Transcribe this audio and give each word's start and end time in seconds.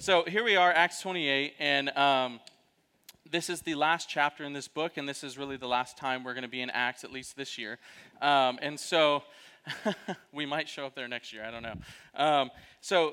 So 0.00 0.24
here 0.24 0.42
we 0.42 0.56
are, 0.56 0.72
Acts 0.72 1.02
28, 1.02 1.56
and 1.58 1.90
um, 1.90 2.40
this 3.30 3.50
is 3.50 3.60
the 3.60 3.74
last 3.74 4.08
chapter 4.08 4.44
in 4.44 4.54
this 4.54 4.66
book, 4.66 4.96
and 4.96 5.06
this 5.06 5.22
is 5.22 5.36
really 5.36 5.58
the 5.58 5.68
last 5.68 5.98
time 5.98 6.24
we're 6.24 6.32
going 6.32 6.40
to 6.40 6.48
be 6.48 6.62
in 6.62 6.70
Acts, 6.70 7.04
at 7.04 7.12
least 7.12 7.36
this 7.36 7.58
year. 7.58 7.78
Um, 8.22 8.58
and 8.62 8.80
so 8.80 9.24
we 10.32 10.46
might 10.46 10.70
show 10.70 10.86
up 10.86 10.94
there 10.94 11.06
next 11.06 11.34
year, 11.34 11.44
I 11.44 11.50
don't 11.50 11.62
know. 11.62 11.74
Um, 12.14 12.50
so 12.80 13.12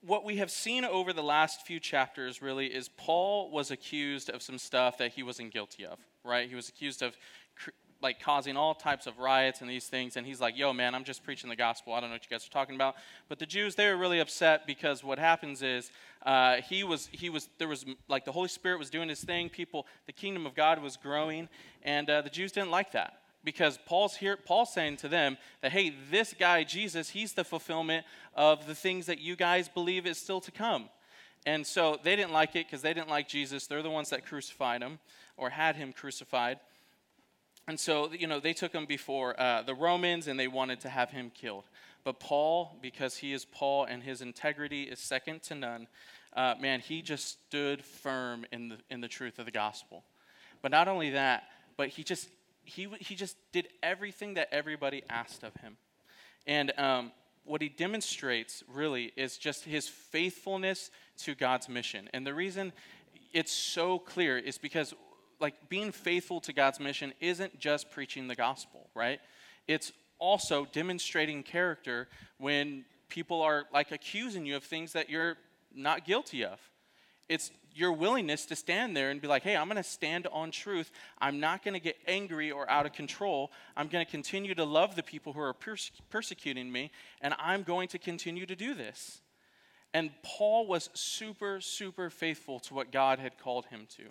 what 0.00 0.24
we 0.24 0.38
have 0.38 0.50
seen 0.50 0.86
over 0.86 1.12
the 1.12 1.22
last 1.22 1.66
few 1.66 1.78
chapters 1.78 2.40
really 2.40 2.68
is 2.68 2.88
Paul 2.88 3.50
was 3.50 3.70
accused 3.70 4.30
of 4.30 4.40
some 4.40 4.56
stuff 4.56 4.96
that 4.96 5.12
he 5.12 5.22
wasn't 5.22 5.52
guilty 5.52 5.84
of, 5.84 5.98
right? 6.24 6.48
He 6.48 6.54
was 6.54 6.70
accused 6.70 7.02
of 7.02 7.18
like 8.00 8.20
causing 8.20 8.56
all 8.56 8.74
types 8.74 9.06
of 9.06 9.18
riots 9.18 9.60
and 9.60 9.68
these 9.68 9.86
things 9.86 10.16
and 10.16 10.26
he's 10.26 10.40
like, 10.40 10.56
"Yo, 10.56 10.72
man, 10.72 10.94
I'm 10.94 11.04
just 11.04 11.24
preaching 11.24 11.50
the 11.50 11.56
gospel. 11.56 11.94
I 11.94 12.00
don't 12.00 12.10
know 12.10 12.14
what 12.14 12.24
you 12.24 12.30
guys 12.30 12.46
are 12.46 12.50
talking 12.50 12.74
about." 12.74 12.96
But 13.28 13.38
the 13.38 13.46
Jews 13.46 13.74
they 13.74 13.88
were 13.88 13.96
really 13.96 14.20
upset 14.20 14.66
because 14.66 15.02
what 15.02 15.18
happens 15.18 15.62
is 15.62 15.90
uh, 16.24 16.56
he 16.68 16.84
was 16.84 17.08
he 17.12 17.30
was 17.30 17.48
there 17.58 17.68
was 17.68 17.84
like 18.08 18.24
the 18.24 18.32
Holy 18.32 18.48
Spirit 18.48 18.78
was 18.78 18.90
doing 18.90 19.08
his 19.08 19.22
thing. 19.22 19.48
People, 19.48 19.86
the 20.06 20.12
kingdom 20.12 20.46
of 20.46 20.54
God 20.54 20.82
was 20.82 20.96
growing, 20.96 21.48
and 21.82 22.08
uh, 22.08 22.22
the 22.22 22.30
Jews 22.30 22.52
didn't 22.52 22.70
like 22.70 22.92
that 22.92 23.20
because 23.44 23.78
Paul's 23.86 24.16
here 24.16 24.36
Paul's 24.36 24.72
saying 24.72 24.98
to 24.98 25.08
them 25.08 25.38
that 25.62 25.72
hey 25.72 25.94
this 26.10 26.34
guy 26.38 26.64
Jesus 26.64 27.10
he's 27.10 27.32
the 27.32 27.44
fulfillment 27.44 28.04
of 28.34 28.66
the 28.66 28.74
things 28.74 29.06
that 29.06 29.20
you 29.20 29.36
guys 29.36 29.68
believe 29.68 30.06
is 30.06 30.18
still 30.18 30.40
to 30.40 30.50
come. 30.50 30.88
And 31.46 31.66
so 31.66 31.98
they 32.02 32.16
didn't 32.16 32.32
like 32.32 32.56
it 32.56 32.66
because 32.66 32.82
they 32.82 32.92
didn't 32.92 33.08
like 33.08 33.28
Jesus. 33.28 33.66
They're 33.66 33.82
the 33.82 33.90
ones 33.90 34.10
that 34.10 34.26
crucified 34.26 34.82
him 34.82 34.98
or 35.36 35.50
had 35.50 35.76
him 35.76 35.92
crucified. 35.92 36.58
And 37.68 37.78
so, 37.78 38.10
you 38.10 38.26
know, 38.26 38.40
they 38.40 38.54
took 38.54 38.72
him 38.72 38.86
before 38.86 39.38
uh, 39.38 39.62
the 39.62 39.74
Romans 39.74 40.26
and 40.26 40.40
they 40.40 40.48
wanted 40.48 40.80
to 40.80 40.88
have 40.88 41.10
him 41.10 41.30
killed. 41.30 41.64
But 42.02 42.18
Paul, 42.18 42.74
because 42.80 43.18
he 43.18 43.34
is 43.34 43.44
Paul 43.44 43.84
and 43.84 44.02
his 44.02 44.22
integrity 44.22 44.84
is 44.84 44.98
second 44.98 45.42
to 45.44 45.54
none, 45.54 45.86
uh, 46.34 46.54
man, 46.58 46.80
he 46.80 47.02
just 47.02 47.46
stood 47.46 47.84
firm 47.84 48.46
in 48.50 48.70
the, 48.70 48.78
in 48.88 49.02
the 49.02 49.08
truth 49.08 49.38
of 49.38 49.44
the 49.44 49.50
gospel. 49.50 50.02
But 50.62 50.70
not 50.70 50.88
only 50.88 51.10
that, 51.10 51.44
but 51.76 51.88
he 51.90 52.02
just 52.02 52.28
he, 52.64 52.88
he 53.00 53.14
just 53.14 53.36
did 53.52 53.68
everything 53.82 54.34
that 54.34 54.48
everybody 54.52 55.02
asked 55.08 55.42
of 55.42 55.54
him. 55.56 55.76
And 56.46 56.72
um, 56.78 57.12
what 57.44 57.62
he 57.62 57.68
demonstrates 57.70 58.62
really 58.72 59.12
is 59.16 59.38
just 59.38 59.64
his 59.64 59.88
faithfulness 59.88 60.90
to 61.18 61.34
God's 61.34 61.68
mission. 61.68 62.10
And 62.12 62.26
the 62.26 62.34
reason 62.34 62.72
it's 63.32 63.52
so 63.52 63.98
clear 63.98 64.36
is 64.36 64.58
because 64.58 64.94
like 65.40 65.68
being 65.68 65.92
faithful 65.92 66.40
to 66.42 66.52
God's 66.52 66.80
mission 66.80 67.12
isn't 67.20 67.58
just 67.58 67.90
preaching 67.90 68.28
the 68.28 68.34
gospel, 68.34 68.90
right? 68.94 69.20
It's 69.66 69.92
also 70.18 70.66
demonstrating 70.72 71.42
character 71.42 72.08
when 72.38 72.84
people 73.08 73.42
are 73.42 73.64
like 73.72 73.92
accusing 73.92 74.46
you 74.46 74.56
of 74.56 74.64
things 74.64 74.92
that 74.92 75.08
you're 75.08 75.36
not 75.74 76.04
guilty 76.04 76.44
of. 76.44 76.58
It's 77.28 77.50
your 77.74 77.92
willingness 77.92 78.46
to 78.46 78.56
stand 78.56 78.96
there 78.96 79.10
and 79.10 79.20
be 79.20 79.28
like, 79.28 79.42
hey, 79.42 79.56
I'm 79.56 79.68
going 79.68 79.76
to 79.76 79.88
stand 79.88 80.26
on 80.32 80.50
truth. 80.50 80.90
I'm 81.20 81.38
not 81.38 81.62
going 81.62 81.74
to 81.74 81.80
get 81.80 81.96
angry 82.06 82.50
or 82.50 82.68
out 82.68 82.86
of 82.86 82.92
control. 82.92 83.52
I'm 83.76 83.88
going 83.88 84.04
to 84.04 84.10
continue 84.10 84.54
to 84.54 84.64
love 84.64 84.96
the 84.96 85.02
people 85.02 85.32
who 85.32 85.40
are 85.40 85.52
perse- 85.52 85.92
persecuting 86.10 86.72
me, 86.72 86.90
and 87.20 87.34
I'm 87.38 87.62
going 87.62 87.88
to 87.88 87.98
continue 87.98 88.46
to 88.46 88.56
do 88.56 88.74
this. 88.74 89.20
And 89.94 90.10
Paul 90.22 90.66
was 90.66 90.90
super, 90.94 91.60
super 91.60 92.10
faithful 92.10 92.58
to 92.60 92.74
what 92.74 92.90
God 92.90 93.18
had 93.18 93.38
called 93.38 93.66
him 93.66 93.86
to. 93.96 94.04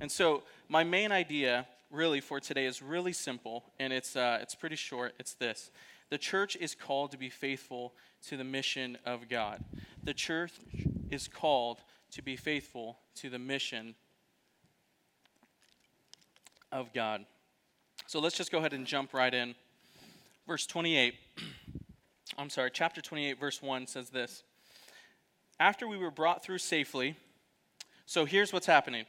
And 0.00 0.10
so, 0.10 0.42
my 0.68 0.84
main 0.84 1.12
idea 1.12 1.66
really 1.90 2.20
for 2.20 2.40
today 2.40 2.66
is 2.66 2.82
really 2.82 3.12
simple, 3.12 3.64
and 3.78 3.92
it's, 3.92 4.16
uh, 4.16 4.38
it's 4.42 4.54
pretty 4.54 4.76
short. 4.76 5.14
It's 5.18 5.34
this 5.34 5.70
The 6.10 6.18
church 6.18 6.56
is 6.56 6.74
called 6.74 7.12
to 7.12 7.18
be 7.18 7.30
faithful 7.30 7.94
to 8.28 8.36
the 8.36 8.44
mission 8.44 8.98
of 9.04 9.28
God. 9.28 9.64
The 10.02 10.14
church 10.14 10.52
is 11.10 11.28
called 11.28 11.78
to 12.12 12.22
be 12.22 12.36
faithful 12.36 12.98
to 13.16 13.30
the 13.30 13.38
mission 13.38 13.94
of 16.72 16.92
God. 16.92 17.24
So 18.06 18.20
let's 18.20 18.36
just 18.36 18.50
go 18.50 18.58
ahead 18.58 18.72
and 18.72 18.86
jump 18.86 19.12
right 19.12 19.32
in. 19.32 19.54
Verse 20.46 20.66
28, 20.66 21.14
I'm 22.38 22.50
sorry, 22.50 22.70
chapter 22.72 23.00
28, 23.00 23.38
verse 23.38 23.62
1 23.62 23.86
says 23.86 24.10
this 24.10 24.42
After 25.60 25.86
we 25.86 25.98
were 25.98 26.10
brought 26.10 26.42
through 26.42 26.58
safely, 26.58 27.16
so 28.06 28.24
here's 28.24 28.52
what's 28.52 28.66
happening. 28.66 29.04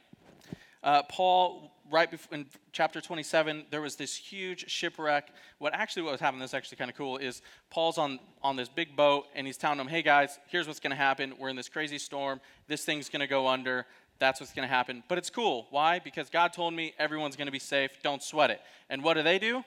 Uh, 0.82 1.02
Paul, 1.02 1.72
right 1.90 2.10
before, 2.10 2.38
in 2.38 2.46
chapter 2.72 3.00
27, 3.00 3.66
there 3.70 3.82
was 3.82 3.96
this 3.96 4.16
huge 4.16 4.70
shipwreck. 4.70 5.32
What 5.58 5.74
actually 5.74 6.02
what 6.02 6.12
was 6.12 6.20
happening, 6.20 6.40
this 6.40 6.50
is 6.50 6.54
actually 6.54 6.78
kind 6.78 6.90
of 6.90 6.96
cool, 6.96 7.18
is 7.18 7.42
Paul's 7.68 7.98
on, 7.98 8.18
on 8.42 8.56
this 8.56 8.68
big 8.68 8.96
boat 8.96 9.26
and 9.34 9.46
he's 9.46 9.58
telling 9.58 9.78
them, 9.78 9.88
hey 9.88 10.02
guys, 10.02 10.38
here's 10.48 10.66
what's 10.66 10.80
going 10.80 10.92
to 10.92 10.96
happen. 10.96 11.34
We're 11.38 11.50
in 11.50 11.56
this 11.56 11.68
crazy 11.68 11.98
storm. 11.98 12.40
This 12.66 12.84
thing's 12.84 13.08
going 13.08 13.20
to 13.20 13.26
go 13.26 13.46
under. 13.46 13.86
That's 14.18 14.40
what's 14.40 14.52
going 14.52 14.66
to 14.66 14.74
happen. 14.74 15.02
But 15.08 15.18
it's 15.18 15.30
cool. 15.30 15.66
Why? 15.70 15.98
Because 15.98 16.30
God 16.30 16.52
told 16.52 16.74
me 16.74 16.94
everyone's 16.98 17.36
going 17.36 17.46
to 17.46 17.52
be 17.52 17.58
safe. 17.58 17.90
Don't 18.02 18.22
sweat 18.22 18.50
it. 18.50 18.60
And 18.88 19.02
what 19.02 19.14
do 19.14 19.22
they 19.22 19.38
do? 19.38 19.64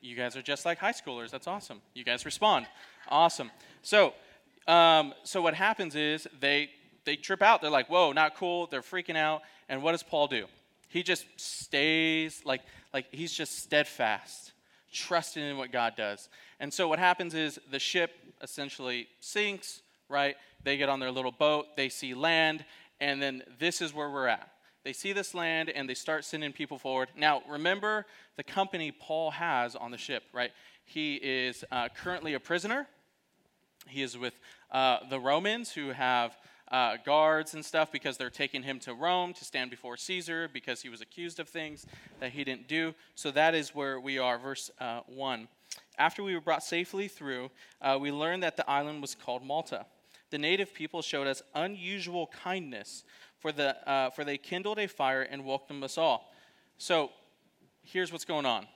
You 0.00 0.16
guys 0.16 0.36
are 0.36 0.42
just 0.42 0.64
like 0.64 0.78
high 0.78 0.92
schoolers. 0.92 1.30
That's 1.30 1.46
awesome. 1.46 1.82
You 1.94 2.04
guys 2.04 2.24
respond. 2.24 2.66
Awesome. 3.08 3.50
So, 3.82 4.14
um, 4.66 5.12
so 5.24 5.42
what 5.42 5.54
happens 5.54 5.94
is 5.94 6.26
they 6.40 6.70
they 7.04 7.16
trip 7.16 7.42
out. 7.42 7.60
They're 7.60 7.70
like, 7.70 7.88
whoa, 7.88 8.12
not 8.12 8.36
cool. 8.36 8.66
They're 8.66 8.82
freaking 8.82 9.16
out. 9.16 9.42
And 9.68 9.82
what 9.82 9.92
does 9.92 10.02
Paul 10.02 10.26
do? 10.26 10.46
He 10.88 11.02
just 11.02 11.24
stays 11.36 12.42
like, 12.44 12.62
like 12.92 13.06
he's 13.12 13.32
just 13.32 13.58
steadfast, 13.58 14.52
trusting 14.92 15.42
in 15.42 15.56
what 15.56 15.70
God 15.72 15.94
does. 15.96 16.28
And 16.58 16.72
so 16.72 16.88
what 16.88 16.98
happens 16.98 17.34
is 17.34 17.58
the 17.70 17.78
ship 17.78 18.12
essentially 18.42 19.08
sinks, 19.20 19.82
right? 20.08 20.36
They 20.64 20.76
get 20.76 20.88
on 20.88 21.00
their 21.00 21.10
little 21.10 21.32
boat, 21.32 21.76
they 21.76 21.88
see 21.88 22.14
land, 22.14 22.64
and 23.00 23.22
then 23.22 23.42
this 23.58 23.80
is 23.80 23.94
where 23.94 24.10
we're 24.10 24.26
at. 24.26 24.50
They 24.82 24.92
see 24.92 25.12
this 25.12 25.34
land 25.34 25.68
and 25.70 25.88
they 25.88 25.94
start 25.94 26.24
sending 26.24 26.52
people 26.52 26.78
forward. 26.78 27.08
Now, 27.16 27.42
remember 27.48 28.06
the 28.36 28.42
company 28.42 28.92
Paul 28.92 29.30
has 29.30 29.76
on 29.76 29.90
the 29.90 29.98
ship, 29.98 30.24
right? 30.32 30.50
He 30.84 31.16
is 31.16 31.64
uh, 31.70 31.88
currently 31.94 32.34
a 32.34 32.40
prisoner. 32.40 32.86
He 33.86 34.02
is 34.02 34.16
with 34.16 34.34
uh, 34.70 34.98
the 35.08 35.20
Romans 35.20 35.70
who 35.70 35.90
have 35.90 36.36
uh, 36.70 36.96
guards 37.04 37.54
and 37.54 37.64
stuff 37.64 37.90
because 37.90 38.16
they're 38.16 38.30
taking 38.30 38.62
him 38.62 38.78
to 38.80 38.94
Rome 38.94 39.32
to 39.34 39.44
stand 39.44 39.70
before 39.70 39.96
Caesar 39.96 40.48
because 40.52 40.82
he 40.82 40.88
was 40.88 41.00
accused 41.00 41.40
of 41.40 41.48
things 41.48 41.86
that 42.20 42.32
he 42.32 42.44
didn't 42.44 42.68
do. 42.68 42.94
So 43.14 43.30
that 43.32 43.54
is 43.54 43.74
where 43.74 43.98
we 43.98 44.18
are. 44.18 44.38
Verse 44.38 44.70
uh, 44.80 45.00
1. 45.06 45.48
After 45.98 46.22
we 46.22 46.34
were 46.34 46.40
brought 46.40 46.62
safely 46.62 47.08
through, 47.08 47.50
uh, 47.82 47.98
we 48.00 48.12
learned 48.12 48.42
that 48.42 48.56
the 48.56 48.68
island 48.68 49.02
was 49.02 49.14
called 49.14 49.44
Malta. 49.44 49.86
The 50.30 50.38
native 50.38 50.72
people 50.72 51.02
showed 51.02 51.26
us 51.26 51.42
unusual 51.54 52.28
kindness, 52.28 53.04
for, 53.38 53.52
the, 53.52 53.76
uh, 53.88 54.10
for 54.10 54.24
they 54.24 54.38
kindled 54.38 54.78
a 54.78 54.86
fire 54.86 55.22
and 55.22 55.44
welcomed 55.44 55.82
us 55.82 55.98
all. 55.98 56.32
So 56.78 57.10
here's 57.82 58.12
what's 58.12 58.24
going 58.24 58.46
on. 58.46 58.66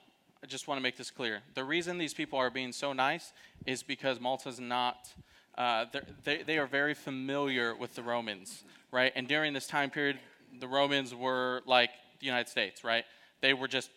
I 0.43 0.47
just 0.47 0.67
want 0.67 0.77
to 0.77 0.83
make 0.83 0.97
this 0.97 1.09
clear. 1.09 1.41
The 1.55 1.63
reason 1.63 1.97
these 1.97 2.13
people 2.13 2.37
are 2.37 2.51
being 2.51 2.71
so 2.71 2.93
nice 2.93 3.33
is 3.65 3.81
because 3.81 4.19
Malta's 4.19 4.59
not 4.59 5.09
uh, 5.57 5.85
they, 6.23 6.43
they 6.43 6.57
are 6.57 6.67
very 6.67 6.93
familiar 6.93 7.75
with 7.75 7.95
the 7.95 8.03
Romans, 8.03 8.63
right? 8.91 9.11
And 9.15 9.27
during 9.27 9.53
this 9.53 9.67
time 9.67 9.89
period, 9.89 10.19
the 10.59 10.67
Romans 10.67 11.13
were 11.13 11.61
like 11.65 11.91
the 12.19 12.25
United 12.25 12.49
States, 12.49 12.83
right? 12.83 13.05
They 13.41 13.53
were 13.53 13.67
just, 13.67 13.89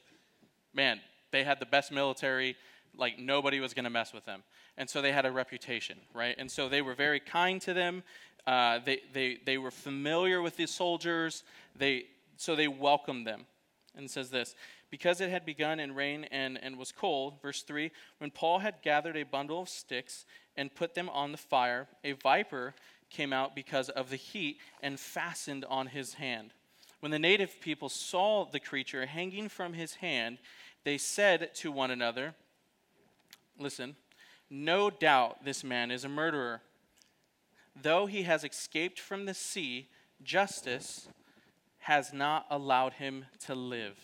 man, 0.72 1.00
they 1.32 1.44
had 1.44 1.60
the 1.60 1.66
best 1.66 1.90
military, 1.90 2.56
like 2.96 3.18
nobody 3.18 3.60
was 3.60 3.74
going 3.74 3.84
to 3.84 3.90
mess 3.90 4.12
with 4.12 4.24
them. 4.24 4.42
And 4.76 4.88
so 4.88 5.02
they 5.02 5.12
had 5.12 5.26
a 5.26 5.32
reputation, 5.32 5.98
right? 6.14 6.36
And 6.38 6.50
so 6.50 6.68
they 6.68 6.82
were 6.82 6.94
very 6.94 7.20
kind 7.20 7.60
to 7.62 7.74
them. 7.74 8.04
Uh, 8.46 8.78
they, 8.84 9.00
they, 9.12 9.38
they 9.44 9.58
were 9.58 9.70
familiar 9.70 10.40
with 10.40 10.56
these 10.56 10.70
soldiers. 10.70 11.42
They, 11.76 12.04
so 12.36 12.54
they 12.54 12.68
welcomed 12.68 13.26
them. 13.26 13.46
And 13.96 14.08
says 14.08 14.30
this 14.30 14.54
because 14.90 15.20
it 15.20 15.30
had 15.30 15.44
begun 15.44 15.80
in 15.80 15.94
rain 15.94 16.24
and, 16.30 16.58
and 16.62 16.76
was 16.78 16.92
cold, 16.92 17.40
verse 17.42 17.62
3, 17.62 17.90
when 18.18 18.30
Paul 18.30 18.60
had 18.60 18.82
gathered 18.82 19.16
a 19.16 19.24
bundle 19.24 19.62
of 19.62 19.68
sticks 19.68 20.24
and 20.56 20.74
put 20.74 20.94
them 20.94 21.08
on 21.08 21.32
the 21.32 21.38
fire, 21.38 21.88
a 22.04 22.12
viper 22.12 22.74
came 23.10 23.32
out 23.32 23.54
because 23.54 23.88
of 23.88 24.10
the 24.10 24.16
heat 24.16 24.58
and 24.82 24.98
fastened 24.98 25.64
on 25.68 25.88
his 25.88 26.14
hand. 26.14 26.52
When 27.00 27.12
the 27.12 27.18
native 27.18 27.60
people 27.60 27.88
saw 27.88 28.44
the 28.44 28.60
creature 28.60 29.06
hanging 29.06 29.48
from 29.48 29.72
his 29.72 29.94
hand, 29.94 30.38
they 30.84 30.98
said 30.98 31.54
to 31.56 31.70
one 31.70 31.90
another, 31.90 32.34
Listen, 33.58 33.96
no 34.50 34.88
doubt 34.90 35.44
this 35.44 35.62
man 35.62 35.90
is 35.90 36.04
a 36.04 36.08
murderer. 36.08 36.62
Though 37.80 38.06
he 38.06 38.22
has 38.22 38.44
escaped 38.44 38.98
from 38.98 39.26
the 39.26 39.34
sea, 39.34 39.88
justice 40.22 41.08
has 41.80 42.12
not 42.12 42.46
allowed 42.50 42.94
him 42.94 43.26
to 43.46 43.54
live. 43.54 43.98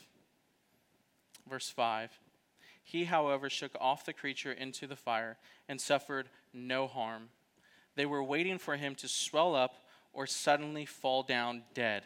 Verse 1.49 1.69
5 1.71 2.11
He, 2.83 3.05
however, 3.05 3.51
shook 3.51 3.73
off 3.81 4.05
the 4.05 4.13
creature 4.13 4.53
into 4.53 4.87
the 4.87 4.97
fire 4.97 5.37
and 5.69 5.81
suffered 5.81 6.29
no 6.53 6.87
harm. 6.87 7.29
They 7.97 8.07
were 8.07 8.23
waiting 8.23 8.59
for 8.59 8.77
him 8.77 8.95
to 8.97 9.09
swell 9.09 9.55
up 9.55 9.77
or 10.13 10.27
suddenly 10.27 10.87
fall 10.87 11.23
down 11.23 11.63
dead. 11.75 12.05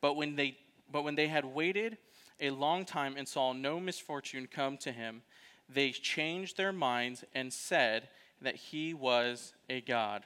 But 0.00 0.14
when 0.14 0.36
they, 0.36 0.56
but 0.90 1.04
when 1.04 1.14
they 1.14 1.28
had 1.28 1.44
waited 1.44 1.98
a 2.40 2.50
long 2.50 2.84
time 2.84 3.14
and 3.16 3.26
saw 3.26 3.52
no 3.52 3.80
misfortune 3.80 4.48
come 4.50 4.76
to 4.78 4.92
him, 4.92 5.22
they 5.68 5.90
changed 5.90 6.56
their 6.56 6.72
minds 6.72 7.24
and 7.34 7.52
said 7.52 8.08
that 8.40 8.56
he 8.56 8.94
was 8.94 9.54
a 9.68 9.80
god. 9.80 10.24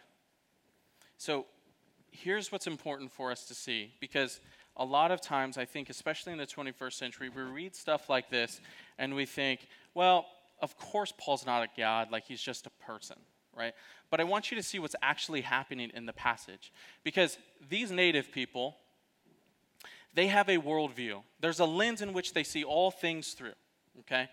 So 1.17 1.47
here's 2.11 2.53
what's 2.53 2.67
important 2.67 3.11
for 3.11 3.31
us 3.31 3.45
to 3.47 3.55
see 3.55 3.93
because 3.99 4.41
a 4.77 4.85
lot 4.85 5.11
of 5.11 5.21
times, 5.21 5.59
I 5.59 5.65
think, 5.65 5.91
especially 5.91 6.33
in 6.33 6.39
the 6.39 6.47
21st 6.47 6.95
century, 6.95 7.29
we 7.29 7.43
read 7.43 7.77
stuff 7.77 8.09
like 8.09 8.31
this 8.31 8.61
and 8.99 9.15
we 9.15 9.27
think, 9.27 9.67
well, 9.95 10.27
of 10.61 10.77
course, 10.79 11.13
Paul's 11.19 11.45
not 11.45 11.63
a 11.63 11.69
God, 11.77 12.11
like 12.11 12.25
he's 12.25 12.41
just 12.41 12.67
a 12.67 12.71
person, 12.85 13.17
right? 13.57 13.75
But 14.11 14.21
I 14.21 14.25
want 14.25 14.51
you 14.51 14.57
to 14.57 14.63
see 14.63 14.79
what's 14.79 14.97
actually 15.03 15.43
happening 15.43 15.91
in 15.93 16.07
the 16.07 16.13
passage 16.13 16.73
because 17.05 17.37
these 17.69 17.91
native 17.91 18.33
people, 18.33 18.77
they 20.15 20.29
have 20.29 20.49
a 20.49 20.59
worldview. 20.59 21.23
There's 21.41 21.61
a 21.61 21.65
lens 21.65 22.01
in 22.01 22.13
which 22.13 22.33
they 22.33 22.45
see 22.45 22.65
all 22.65 22.91
things 22.91 23.33
through, 23.33 23.55
okay? 24.01 24.29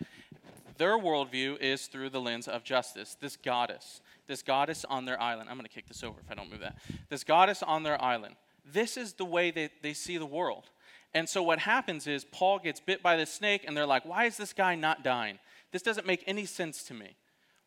Their 0.77 0.97
worldview 0.97 1.59
is 1.59 1.87
through 1.87 2.11
the 2.11 2.21
lens 2.21 2.47
of 2.47 2.63
justice, 2.63 3.17
this 3.19 3.35
goddess, 3.35 3.99
this 4.27 4.41
goddess 4.41 4.85
on 4.85 5.03
their 5.03 5.21
island. 5.21 5.49
I'm 5.49 5.57
going 5.57 5.67
to 5.67 5.73
kick 5.73 5.87
this 5.87 6.03
over 6.03 6.17
if 6.23 6.31
I 6.31 6.35
don't 6.35 6.49
move 6.49 6.61
that. 6.61 6.77
This 7.09 7.25
goddess 7.25 7.61
on 7.61 7.83
their 7.83 8.01
island 8.01 8.35
this 8.73 8.97
is 8.97 9.13
the 9.13 9.25
way 9.25 9.51
that 9.51 9.71
they 9.81 9.93
see 9.93 10.17
the 10.17 10.25
world. 10.25 10.65
And 11.13 11.27
so 11.27 11.41
what 11.41 11.59
happens 11.59 12.07
is 12.07 12.23
Paul 12.23 12.59
gets 12.59 12.79
bit 12.79 13.01
by 13.01 13.17
the 13.17 13.25
snake, 13.25 13.63
and 13.65 13.75
they're 13.75 13.85
like, 13.85 14.05
why 14.05 14.25
is 14.25 14.37
this 14.37 14.53
guy 14.53 14.75
not 14.75 15.03
dying? 15.03 15.39
This 15.71 15.81
doesn't 15.81 16.05
make 16.05 16.23
any 16.27 16.45
sense 16.45 16.83
to 16.83 16.93
me. 16.93 17.15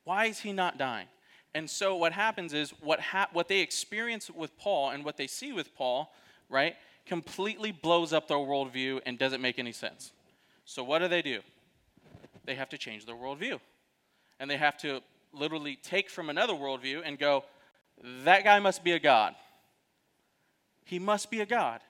Why 0.04 0.26
is 0.26 0.40
he 0.40 0.52
not 0.52 0.78
dying? 0.78 1.06
And 1.54 1.68
so 1.68 1.96
what 1.96 2.12
happens 2.12 2.52
is 2.54 2.70
what, 2.80 3.00
ha- 3.00 3.28
what 3.32 3.48
they 3.48 3.60
experience 3.60 4.30
with 4.30 4.56
Paul 4.58 4.90
and 4.90 5.04
what 5.04 5.16
they 5.16 5.26
see 5.26 5.52
with 5.52 5.74
Paul, 5.74 6.12
right, 6.48 6.76
completely 7.04 7.72
blows 7.72 8.12
up 8.12 8.28
their 8.28 8.38
worldview 8.38 9.00
and 9.04 9.18
doesn't 9.18 9.40
make 9.40 9.58
any 9.58 9.72
sense. 9.72 10.12
So 10.64 10.82
what 10.82 11.00
do 11.00 11.08
they 11.08 11.22
do? 11.22 11.40
They 12.44 12.54
have 12.54 12.68
to 12.70 12.78
change 12.78 13.06
their 13.06 13.16
worldview. 13.16 13.60
And 14.40 14.50
they 14.50 14.56
have 14.56 14.78
to 14.78 15.00
literally 15.32 15.76
take 15.76 16.10
from 16.10 16.30
another 16.30 16.54
worldview 16.54 17.02
and 17.04 17.18
go, 17.18 17.44
that 18.24 18.44
guy 18.44 18.58
must 18.58 18.82
be 18.82 18.92
a 18.92 18.98
god. 18.98 19.34
He 20.84 20.98
must 20.98 21.30
be 21.30 21.40
a 21.40 21.46
God 21.46 21.80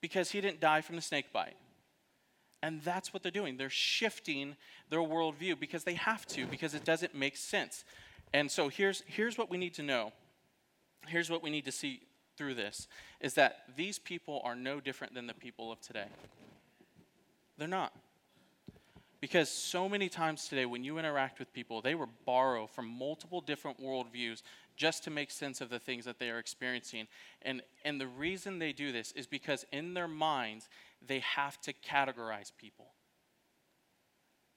because 0.00 0.30
he 0.30 0.40
didn't 0.40 0.60
die 0.60 0.80
from 0.80 0.96
the 0.96 1.02
snake 1.02 1.32
bite. 1.32 1.56
And 2.62 2.82
that's 2.82 3.12
what 3.12 3.22
they're 3.22 3.32
doing. 3.32 3.56
They're 3.56 3.68
shifting 3.70 4.56
their 4.88 5.00
worldview 5.00 5.60
because 5.60 5.84
they 5.84 5.94
have 5.94 6.26
to, 6.28 6.46
because 6.46 6.74
it 6.74 6.84
doesn't 6.84 7.14
make 7.14 7.36
sense. 7.36 7.84
And 8.32 8.50
so 8.50 8.68
here's, 8.68 9.02
here's 9.06 9.36
what 9.36 9.50
we 9.50 9.58
need 9.58 9.74
to 9.74 9.82
know. 9.82 10.12
Here's 11.06 11.30
what 11.30 11.42
we 11.42 11.50
need 11.50 11.66
to 11.66 11.72
see 11.72 12.00
through 12.36 12.54
this 12.54 12.88
is 13.20 13.34
that 13.34 13.64
these 13.76 13.98
people 13.98 14.40
are 14.44 14.56
no 14.56 14.80
different 14.80 15.14
than 15.14 15.26
the 15.26 15.34
people 15.34 15.70
of 15.70 15.80
today. 15.80 16.06
They're 17.58 17.68
not. 17.68 17.92
Because 19.20 19.48
so 19.48 19.88
many 19.88 20.10
times 20.10 20.48
today, 20.48 20.66
when 20.66 20.84
you 20.84 20.98
interact 20.98 21.38
with 21.38 21.52
people, 21.54 21.80
they 21.80 21.94
were 21.94 22.08
borrow 22.26 22.66
from 22.66 22.86
multiple 22.86 23.40
different 23.40 23.80
worldviews 23.80 24.42
just 24.76 25.04
to 25.04 25.10
make 25.10 25.30
sense 25.30 25.60
of 25.60 25.70
the 25.70 25.78
things 25.78 26.04
that 26.04 26.18
they 26.18 26.30
are 26.30 26.38
experiencing. 26.38 27.06
And, 27.42 27.62
and 27.84 28.00
the 28.00 28.06
reason 28.06 28.58
they 28.58 28.72
do 28.72 28.92
this 28.92 29.12
is 29.12 29.26
because 29.26 29.64
in 29.72 29.94
their 29.94 30.08
minds, 30.08 30.68
they 31.06 31.20
have 31.20 31.60
to 31.62 31.72
categorize 31.72 32.52
people. 32.56 32.92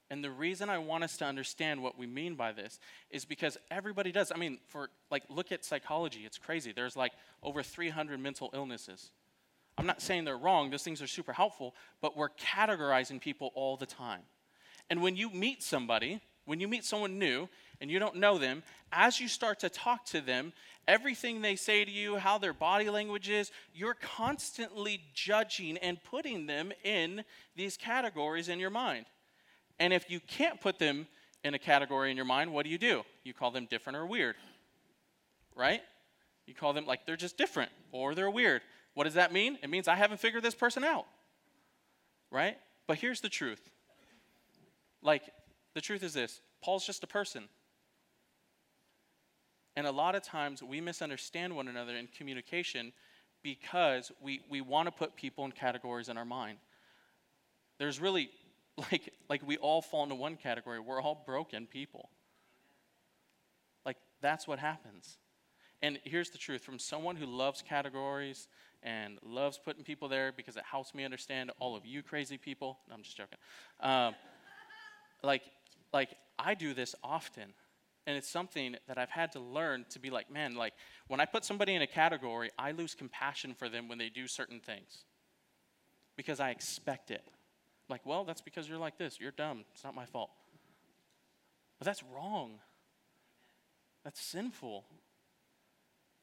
And 0.09 0.23
the 0.23 0.31
reason 0.31 0.69
I 0.69 0.77
want 0.77 1.03
us 1.03 1.17
to 1.17 1.25
understand 1.25 1.83
what 1.83 1.97
we 1.97 2.07
mean 2.07 2.35
by 2.35 2.53
this 2.53 2.79
is 3.09 3.25
because 3.25 3.57
everybody 3.69 4.11
does. 4.11 4.31
I 4.31 4.37
mean, 4.37 4.59
for 4.67 4.89
like, 5.11 5.23
look 5.29 5.51
at 5.51 5.65
psychology. 5.65 6.21
It's 6.25 6.37
crazy. 6.37 6.71
There's 6.71 6.95
like 6.95 7.11
over 7.43 7.61
300 7.61 8.19
mental 8.19 8.49
illnesses. 8.53 9.11
I'm 9.77 9.85
not 9.85 10.01
saying 10.01 10.25
they're 10.25 10.37
wrong, 10.37 10.71
those 10.71 10.83
things 10.83 11.01
are 11.01 11.07
super 11.07 11.33
helpful, 11.33 11.75
but 12.01 12.17
we're 12.17 12.29
categorizing 12.29 13.21
people 13.21 13.51
all 13.53 13.77
the 13.77 13.85
time. 13.85 14.21
And 14.89 15.01
when 15.01 15.15
you 15.15 15.29
meet 15.29 15.61
somebody, 15.61 16.21
when 16.45 16.59
you 16.59 16.67
meet 16.67 16.83
someone 16.83 17.19
new 17.19 17.47
and 17.79 17.91
you 17.91 17.99
don't 17.99 18.15
know 18.15 18.37
them, 18.37 18.63
as 18.91 19.19
you 19.19 19.27
start 19.27 19.59
to 19.59 19.69
talk 19.69 20.05
to 20.05 20.21
them, 20.21 20.53
everything 20.87 21.41
they 21.41 21.55
say 21.55 21.83
to 21.83 21.91
you, 21.91 22.15
how 22.15 22.37
their 22.37 22.53
body 22.53 22.89
language 22.89 23.29
is, 23.29 23.51
you're 23.73 23.95
constantly 23.95 25.01
judging 25.13 25.77
and 25.77 26.03
putting 26.03 26.47
them 26.47 26.71
in 26.83 27.23
these 27.55 27.77
categories 27.77 28.49
in 28.49 28.59
your 28.59 28.69
mind. 28.69 29.05
And 29.79 29.93
if 29.93 30.09
you 30.09 30.19
can't 30.19 30.59
put 30.59 30.79
them 30.79 31.07
in 31.43 31.53
a 31.53 31.59
category 31.59 32.09
in 32.09 32.17
your 32.17 32.25
mind, 32.25 32.51
what 32.51 32.63
do 32.63 32.71
you 32.71 32.77
do? 32.77 33.03
You 33.23 33.33
call 33.33 33.51
them 33.51 33.67
different 33.69 33.97
or 33.97 34.05
weird. 34.05 34.35
Right? 35.55 35.81
You 36.45 36.53
call 36.53 36.73
them 36.73 36.85
like 36.85 37.05
they're 37.05 37.15
just 37.15 37.37
different 37.37 37.71
or 37.91 38.15
they're 38.15 38.31
weird. 38.31 38.61
What 38.93 39.03
does 39.03 39.15
that 39.15 39.31
mean? 39.31 39.57
It 39.61 39.69
means 39.69 39.87
I 39.87 39.95
haven't 39.95 40.19
figured 40.19 40.43
this 40.43 40.55
person 40.55 40.83
out. 40.83 41.05
Right? 42.31 42.57
But 42.87 42.97
here's 42.97 43.21
the 43.21 43.29
truth. 43.29 43.69
Like, 45.01 45.23
the 45.75 45.81
truth 45.81 46.03
is 46.03 46.13
this 46.13 46.41
Paul's 46.63 46.85
just 46.85 47.03
a 47.03 47.07
person. 47.07 47.43
And 49.77 49.85
a 49.85 49.91
lot 49.91 50.15
of 50.15 50.23
times 50.23 50.63
we 50.63 50.81
misunderstand 50.81 51.55
one 51.55 51.67
another 51.67 51.95
in 51.95 52.07
communication 52.07 52.91
because 53.43 54.11
we, 54.19 54.41
we 54.49 54.59
want 54.59 54.87
to 54.87 54.91
put 54.91 55.15
people 55.15 55.45
in 55.45 55.51
categories 55.51 56.09
in 56.09 56.17
our 56.17 56.25
mind. 56.25 56.57
There's 57.77 58.01
really, 58.01 58.31
like, 58.91 59.13
like 59.29 59.47
we 59.47 59.55
all 59.57 59.83
fall 59.83 60.01
into 60.01 60.15
one 60.15 60.35
category. 60.35 60.79
We're 60.79 60.99
all 60.99 61.21
broken 61.27 61.67
people. 61.67 62.09
Like, 63.85 63.97
that's 64.19 64.47
what 64.47 64.57
happens. 64.57 65.19
And 65.83 65.99
here's 66.03 66.31
the 66.31 66.39
truth 66.39 66.63
from 66.63 66.79
someone 66.79 67.15
who 67.15 67.27
loves 67.27 67.61
categories 67.61 68.47
and 68.81 69.19
loves 69.21 69.59
putting 69.63 69.83
people 69.83 70.07
there 70.07 70.31
because 70.35 70.57
it 70.57 70.63
helps 70.63 70.95
me 70.95 71.05
understand 71.05 71.51
all 71.59 71.75
of 71.75 71.85
you 71.85 72.01
crazy 72.01 72.39
people. 72.39 72.79
No, 72.89 72.95
I'm 72.95 73.03
just 73.03 73.15
joking. 73.15 73.37
Um, 73.79 74.15
like, 75.21 75.43
like 75.93 76.17
I 76.39 76.55
do 76.55 76.73
this 76.73 76.95
often. 77.03 77.53
And 78.07 78.15
it's 78.15 78.29
something 78.29 78.77
that 78.87 78.97
I've 78.97 79.09
had 79.09 79.33
to 79.33 79.41
learn 79.41 79.85
to 79.89 79.99
be 79.99 80.09
like, 80.09 80.31
man, 80.31 80.55
like 80.55 80.73
when 81.09 81.19
I 81.19 81.25
put 81.25 81.43
somebody 81.43 81.75
in 81.75 81.81
a 81.81 81.87
category, 81.87 82.49
I 82.57 82.71
lose 82.71 82.95
compassion 82.95 83.53
for 83.53 83.67
them 83.67 83.89
when 83.89 83.97
they 83.97 84.07
do 84.07 84.27
certain 84.27 84.61
things 84.61 85.03
because 86.15 86.39
I 86.39 86.51
expect 86.51 87.11
it. 87.11 87.21
Like, 87.89 88.05
well, 88.05 88.23
that's 88.23 88.39
because 88.39 88.69
you're 88.69 88.77
like 88.77 88.97
this. 88.97 89.19
You're 89.19 89.31
dumb. 89.31 89.65
It's 89.73 89.83
not 89.83 89.93
my 89.93 90.05
fault. 90.05 90.29
But 91.79 91.85
that's 91.85 92.01
wrong. 92.15 92.59
That's 94.05 94.21
sinful. 94.21 94.85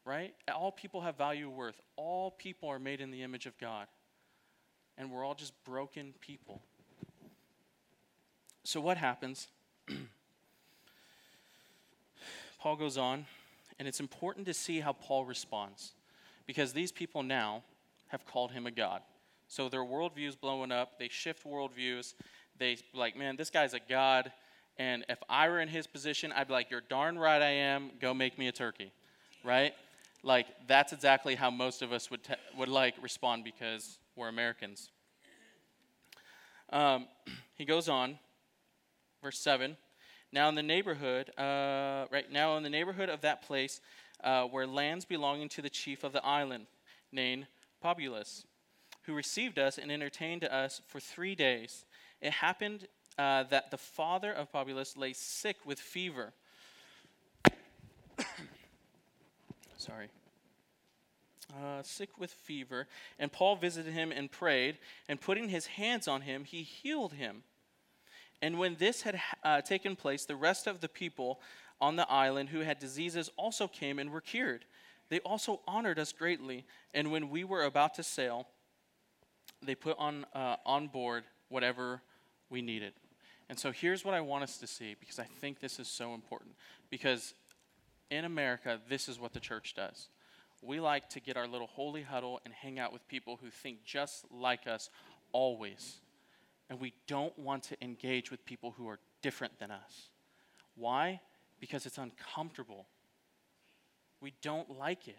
Right? 0.07 0.35
All 0.55 0.73
people 0.73 1.03
have 1.03 1.19
value 1.19 1.51
worth. 1.51 1.81
All 1.97 2.31
people 2.31 2.71
are 2.71 2.79
made 2.79 3.03
in 3.03 3.11
the 3.11 3.23
image 3.23 3.45
of 3.45 3.59
God. 3.59 3.89
And 4.97 5.11
we're 5.11 5.25
all 5.25 5.35
just 5.35 5.53
broken 5.65 6.15
people. 6.21 6.63
So, 8.63 8.81
what 8.81 8.97
happens? 8.97 9.49
Paul 12.65 12.77
goes 12.77 12.97
on, 12.97 13.27
and 13.79 13.87
it's 13.87 14.01
important 14.01 14.47
to 14.47 14.55
see 14.55 14.81
how 14.81 14.95
Paul 14.95 15.27
responds 15.27 15.93
because 16.47 16.73
these 16.73 16.91
people 16.91 17.23
now 17.23 17.63
have 18.07 18.25
called 18.25 18.53
him 18.53 18.67
a 18.67 18.71
god. 18.71 19.03
So 19.49 19.69
their 19.69 19.83
worldview's 19.83 20.35
blowing 20.35 20.73
up. 20.73 20.99
They 20.99 21.09
shift 21.09 21.45
worldviews. 21.45 22.15
They 22.59 22.79
like, 22.95 23.19
man, 23.19 23.37
this 23.37 23.51
guy's 23.51 23.75
a 23.75 23.81
god. 23.87 24.33
And 24.79 25.05
if 25.11 25.19
I 25.29 25.51
were 25.51 25.61
in 25.61 25.69
his 25.69 25.87
position, 25.87 26.33
I'd 26.33 26.47
be 26.47 26.55
like, 26.55 26.71
you're 26.71 26.81
darn 26.81 27.19
right 27.19 27.43
I 27.43 27.51
am. 27.51 27.91
Go 28.01 28.15
make 28.15 28.39
me 28.39 28.49
a 28.49 28.53
turkey, 28.53 28.93
right? 29.45 29.75
Like 30.23 30.47
that's 30.67 30.95
exactly 30.95 31.35
how 31.35 31.51
most 31.51 31.83
of 31.83 31.93
us 31.93 32.11
would 32.11 32.25
te- 32.25 32.33
would 32.57 32.71
like 32.71 32.95
respond 33.03 33.45
because 33.45 33.99
we're 34.17 34.29
Americans. 34.29 34.89
Um, 36.73 37.09
he 37.57 37.67
goes 37.67 37.91
on, 37.91 38.19
verse 39.23 39.39
seven. 39.39 39.77
Now 40.35 40.49
in 40.49 40.57
the 40.57 40.65
neighborhood, 40.65 41.31
uh, 41.39 42.07
right 42.11 42.27
now 42.29 42.57
in 42.57 42.65
the 42.65 42.69
neighborhood 42.69 43.09
of 43.09 43.21
that 43.21 43.43
place, 43.43 43.81
uh, 44.25 44.49
were 44.51 44.67
lands 44.67 45.05
belonging 45.05 45.49
to 45.51 45.63
the 45.63 45.71
chief 45.71 46.03
of 46.03 46.13
the 46.13 46.27
island, 46.27 46.67
named 47.13 47.47
Publius, 47.81 48.45
who 49.03 49.15
received 49.15 49.61
us 49.61 49.79
and 49.79 49.93
entertained 49.93 50.43
us 50.43 50.83
for 50.89 50.99
three 50.99 51.37
days. 51.37 51.85
It 52.21 52.33
happened 52.33 52.89
uh, 53.17 53.45
that 53.45 53.71
the 53.71 53.79
father 53.79 54.33
of 54.33 54.51
Publius 54.51 54.97
lay 54.97 55.13
sick 55.13 55.59
with 55.65 55.79
fever. 55.79 56.33
Sorry. 59.77 60.09
Uh, 61.57 61.81
sick 61.83 62.19
with 62.19 62.33
fever, 62.33 62.89
and 63.21 63.31
Paul 63.31 63.55
visited 63.55 63.93
him 63.93 64.11
and 64.11 64.29
prayed, 64.29 64.79
and 65.09 65.21
putting 65.21 65.49
his 65.49 65.67
hands 65.67 66.09
on 66.09 66.23
him, 66.23 66.43
he 66.43 66.65
healed 66.65 67.13
him. 67.13 67.45
And 68.45 68.59
when 68.59 68.75
this 68.75 69.01
had 69.01 69.19
uh, 69.43 69.63
taken 69.63 69.97
place, 69.97 70.27
the 70.27 70.37
rest 70.37 70.67
of 70.67 70.81
the 70.81 70.89
people 70.89 71.41
on 71.81 71.97
the 71.97 72.07
island 72.11 72.51
who 72.51 72.61
had 72.61 72.79
diseases 72.79 73.31
also 73.39 73.67
came 73.67 73.99
and 73.99 74.11
were 74.11 74.21
cured. 74.21 74.67
They 75.09 75.21
also 75.21 75.63
honored 75.67 75.99
us 75.99 76.13
greatly. 76.13 76.67
And 76.93 77.11
when 77.11 77.31
we 77.31 77.43
were 77.43 77.63
about 77.65 77.95
to 77.95 78.03
sail, 78.03 78.47
they 79.63 79.75
put 79.75 79.97
on, 79.99 80.27
uh, 80.35 80.57
on 80.67 80.89
board 80.89 81.25
whatever 81.49 82.03
we 82.51 82.61
needed. 82.61 82.93
And 83.49 83.59
so 83.59 83.73
here's 83.73 84.05
what 84.05 84.13
I 84.13 84.21
want 84.21 84.43
us 84.43 84.59
to 84.59 84.67
see 84.67 84.95
because 85.01 85.19
I 85.19 85.25
think 85.41 85.61
this 85.61 85.81
is 85.81 85.89
so 85.89 86.13
important. 86.13 86.55
Because 86.91 87.33
in 88.11 88.27
America, 88.27 88.79
this 88.91 89.09
is 89.09 89.19
what 89.19 89.33
the 89.33 89.41
church 89.41 89.73
does. 89.75 90.09
We 90.61 90.81
like 90.81 91.09
to 91.11 91.21
get 91.21 91.39
our 91.39 91.49
little 91.49 91.69
holy 91.69 92.03
huddle 92.03 92.43
and 92.45 92.53
hang 92.53 92.79
out 92.79 92.93
with 92.93 93.09
people 93.09 93.39
who 93.43 93.49
think 93.49 93.85
just 93.87 94.27
like 94.31 94.67
us 94.67 94.91
always. 95.33 96.03
And 96.71 96.81
we 96.81 96.95
don't 97.07 97.39
want 97.39 97.65
to 97.65 97.85
engage 97.85 98.31
with 98.31 98.45
people 98.45 98.75
who 98.77 98.89
are 98.89 98.99
different 99.23 99.59
than 99.59 99.71
us. 99.71 100.09
Why? 100.75 101.21
Because 101.61 101.87
it's 101.87 101.99
uncomfortable. 101.99 102.87
We 104.21 104.33
don't 104.43 104.71
like 104.71 105.07
it. 105.09 105.19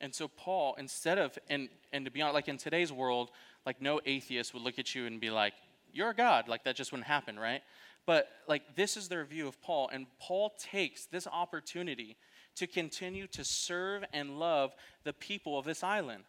And 0.00 0.14
so 0.14 0.28
Paul, 0.28 0.76
instead 0.78 1.18
of 1.18 1.36
and 1.50 1.68
and 1.92 2.04
to 2.04 2.10
be 2.10 2.22
honest, 2.22 2.34
like 2.34 2.48
in 2.48 2.56
today's 2.56 2.92
world, 2.92 3.30
like 3.66 3.82
no 3.82 4.00
atheist 4.06 4.54
would 4.54 4.62
look 4.62 4.78
at 4.78 4.94
you 4.94 5.06
and 5.06 5.20
be 5.20 5.30
like, 5.30 5.54
"You're 5.92 6.10
a 6.10 6.14
god." 6.14 6.48
Like 6.48 6.64
that 6.64 6.76
just 6.76 6.92
wouldn't 6.92 7.08
happen, 7.08 7.38
right? 7.38 7.62
But 8.06 8.28
like 8.46 8.76
this 8.76 8.96
is 8.96 9.08
their 9.08 9.24
view 9.24 9.48
of 9.48 9.60
Paul, 9.60 9.90
and 9.92 10.06
Paul 10.20 10.54
takes 10.58 11.06
this 11.06 11.26
opportunity 11.26 12.16
to 12.56 12.66
continue 12.66 13.26
to 13.28 13.44
serve 13.44 14.04
and 14.12 14.38
love 14.38 14.74
the 15.04 15.12
people 15.12 15.58
of 15.58 15.64
this 15.64 15.82
island. 15.82 16.24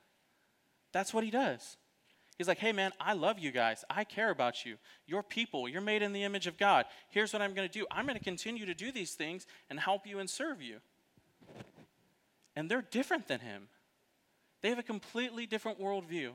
That's 0.91 1.13
what 1.13 1.23
he 1.23 1.31
does. 1.31 1.77
He's 2.39 2.47
like, 2.47 2.59
hey, 2.59 2.71
man, 2.71 2.93
I 3.01 3.13
love 3.13 3.37
you 3.37 3.51
guys. 3.51 3.83
I 3.89 4.05
care 4.05 4.29
about 4.29 4.65
you. 4.65 4.77
You're 5.05 5.21
people. 5.21 5.67
You're 5.67 5.81
made 5.81 6.01
in 6.01 6.13
the 6.13 6.23
image 6.23 6.47
of 6.47 6.57
God. 6.57 6.85
Here's 7.09 7.33
what 7.33 7.41
I'm 7.41 7.53
going 7.53 7.67
to 7.67 7.79
do 7.79 7.85
I'm 7.91 8.05
going 8.05 8.17
to 8.17 8.23
continue 8.23 8.65
to 8.65 8.73
do 8.73 8.93
these 8.93 9.13
things 9.13 9.45
and 9.69 9.77
help 9.77 10.07
you 10.07 10.19
and 10.19 10.29
serve 10.29 10.61
you. 10.61 10.77
And 12.55 12.71
they're 12.71 12.81
different 12.81 13.27
than 13.27 13.41
him, 13.41 13.67
they 14.61 14.69
have 14.69 14.79
a 14.79 14.83
completely 14.83 15.45
different 15.45 15.81
worldview. 15.81 16.31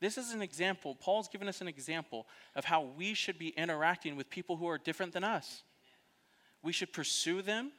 This 0.00 0.16
is 0.16 0.32
an 0.32 0.42
example. 0.42 0.96
Paul's 0.96 1.28
given 1.28 1.48
us 1.48 1.60
an 1.60 1.68
example 1.68 2.26
of 2.56 2.64
how 2.64 2.82
we 2.82 3.14
should 3.14 3.38
be 3.38 3.48
interacting 3.50 4.16
with 4.16 4.30
people 4.30 4.56
who 4.56 4.66
are 4.68 4.78
different 4.78 5.12
than 5.12 5.22
us. 5.22 5.62
We 6.62 6.72
should 6.72 6.92
pursue 6.92 7.42
them. 7.42 7.72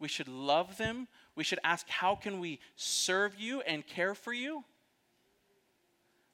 We 0.00 0.08
should 0.08 0.28
love 0.28 0.78
them. 0.78 1.08
We 1.36 1.42
should 1.42 1.58
ask, 1.64 1.88
how 1.88 2.16
can 2.16 2.38
we 2.40 2.60
serve 2.76 3.36
you 3.38 3.60
and 3.62 3.84
care 3.86 4.14
for 4.14 4.32
you? 4.32 4.64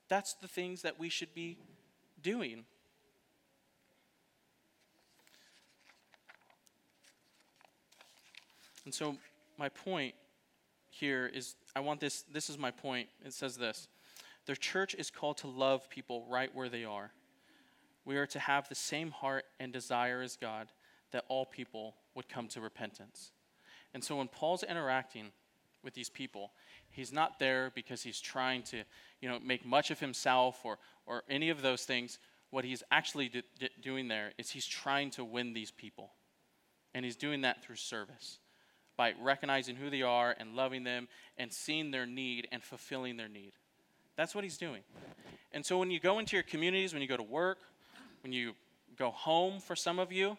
That's 0.07 0.33
the 0.33 0.47
things 0.47 0.81
that 0.83 0.99
we 0.99 1.09
should 1.09 1.33
be 1.33 1.57
doing. 2.21 2.65
And 8.85 8.93
so, 8.93 9.17
my 9.57 9.69
point 9.69 10.13
here 10.89 11.29
is 11.33 11.55
I 11.75 11.79
want 11.79 11.99
this, 11.99 12.23
this 12.31 12.49
is 12.49 12.57
my 12.57 12.71
point. 12.71 13.09
It 13.25 13.33
says 13.33 13.57
this 13.57 13.87
The 14.45 14.55
church 14.55 14.95
is 14.95 15.09
called 15.09 15.37
to 15.39 15.47
love 15.47 15.89
people 15.89 16.25
right 16.29 16.53
where 16.53 16.69
they 16.69 16.85
are. 16.85 17.11
We 18.05 18.17
are 18.17 18.27
to 18.27 18.39
have 18.39 18.69
the 18.69 18.75
same 18.75 19.09
heart 19.09 19.45
and 19.59 19.73
desire 19.73 20.21
as 20.21 20.37
God 20.37 20.67
that 21.11 21.25
all 21.27 21.45
people 21.45 21.95
would 22.13 22.29
come 22.29 22.47
to 22.49 22.61
repentance. 22.61 23.31
And 23.93 24.03
so, 24.03 24.17
when 24.17 24.27
Paul's 24.27 24.63
interacting 24.63 25.31
with 25.85 25.93
these 25.93 26.09
people, 26.09 26.51
he's 26.89 27.13
not 27.13 27.39
there 27.39 27.71
because 27.73 28.01
he's 28.03 28.19
trying 28.19 28.63
to 28.63 28.83
you 29.21 29.29
know, 29.29 29.39
make 29.39 29.65
much 29.65 29.91
of 29.91 29.99
himself 29.99 30.59
or, 30.65 30.77
or 31.05 31.23
any 31.29 31.49
of 31.49 31.61
those 31.61 31.83
things. 31.83 32.19
What 32.49 32.65
he's 32.65 32.83
actually 32.91 33.29
d- 33.29 33.43
d- 33.59 33.69
doing 33.81 34.07
there 34.07 34.33
is 34.37 34.49
he's 34.49 34.65
trying 34.65 35.11
to 35.11 35.23
win 35.23 35.53
these 35.53 35.71
people. 35.71 36.11
And 36.93 37.05
he's 37.05 37.15
doing 37.15 37.41
that 37.41 37.63
through 37.63 37.75
service 37.75 38.39
by 38.97 39.13
recognizing 39.21 39.75
who 39.75 39.89
they 39.89 40.01
are 40.01 40.35
and 40.37 40.55
loving 40.55 40.83
them 40.83 41.07
and 41.37 41.51
seeing 41.51 41.91
their 41.91 42.05
need 42.05 42.47
and 42.51 42.63
fulfilling 42.63 43.17
their 43.17 43.27
need. 43.27 43.53
That's 44.15 44.33
what 44.33 44.43
he's 44.43 44.57
doing. 44.57 44.81
And 45.51 45.65
so 45.65 45.77
when 45.77 45.91
you 45.91 45.99
go 45.99 46.19
into 46.19 46.35
your 46.35 46.43
communities, 46.43 46.93
when 46.93 47.01
you 47.01 47.07
go 47.07 47.17
to 47.17 47.23
work, 47.23 47.59
when 48.23 48.31
you 48.31 48.53
go 48.97 49.11
home 49.11 49.59
for 49.59 49.75
some 49.75 49.99
of 49.99 50.11
you, 50.11 50.37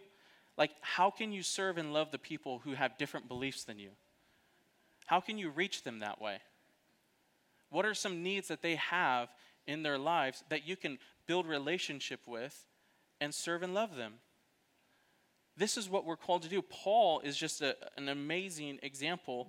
like 0.57 0.71
how 0.81 1.11
can 1.11 1.33
you 1.33 1.43
serve 1.43 1.76
and 1.76 1.93
love 1.93 2.11
the 2.11 2.19
people 2.19 2.61
who 2.65 2.73
have 2.73 2.97
different 2.97 3.29
beliefs 3.29 3.65
than 3.65 3.79
you? 3.79 3.91
How 5.07 5.21
can 5.21 5.39
you 5.39 5.51
reach 5.51 5.83
them 5.83 6.01
that 6.01 6.21
way? 6.21 6.39
What 7.71 7.87
are 7.87 7.95
some 7.95 8.23
needs 8.23 8.49
that 8.49 8.63
they 8.63 8.77
have 8.77 9.29
in 9.67 9.83
their 9.83 9.99
lives 9.99 10.45
that 10.49 10.67
you 10.67 10.77
can 10.77 10.99
build 11.27 11.47
relationship 11.47 12.21
with 12.27 12.67
and 13.21 13.35
serve 13.35 13.63
and 13.63 13.75
love 13.75 13.97
them? 13.97 14.15
This 15.57 15.77
is 15.77 15.89
what 15.89 16.05
we're 16.05 16.17
called 16.17 16.43
to 16.43 16.49
do. 16.49 16.61
Paul 16.61 17.21
is 17.21 17.37
just 17.37 17.63
a, 17.63 17.77
an 17.97 18.09
amazing 18.09 18.79
example 18.83 19.49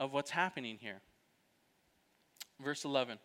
of 0.00 0.12
what's 0.12 0.30
happening 0.30 0.78
here. 0.80 1.00
Verse 2.60 2.84
11. 2.84 3.18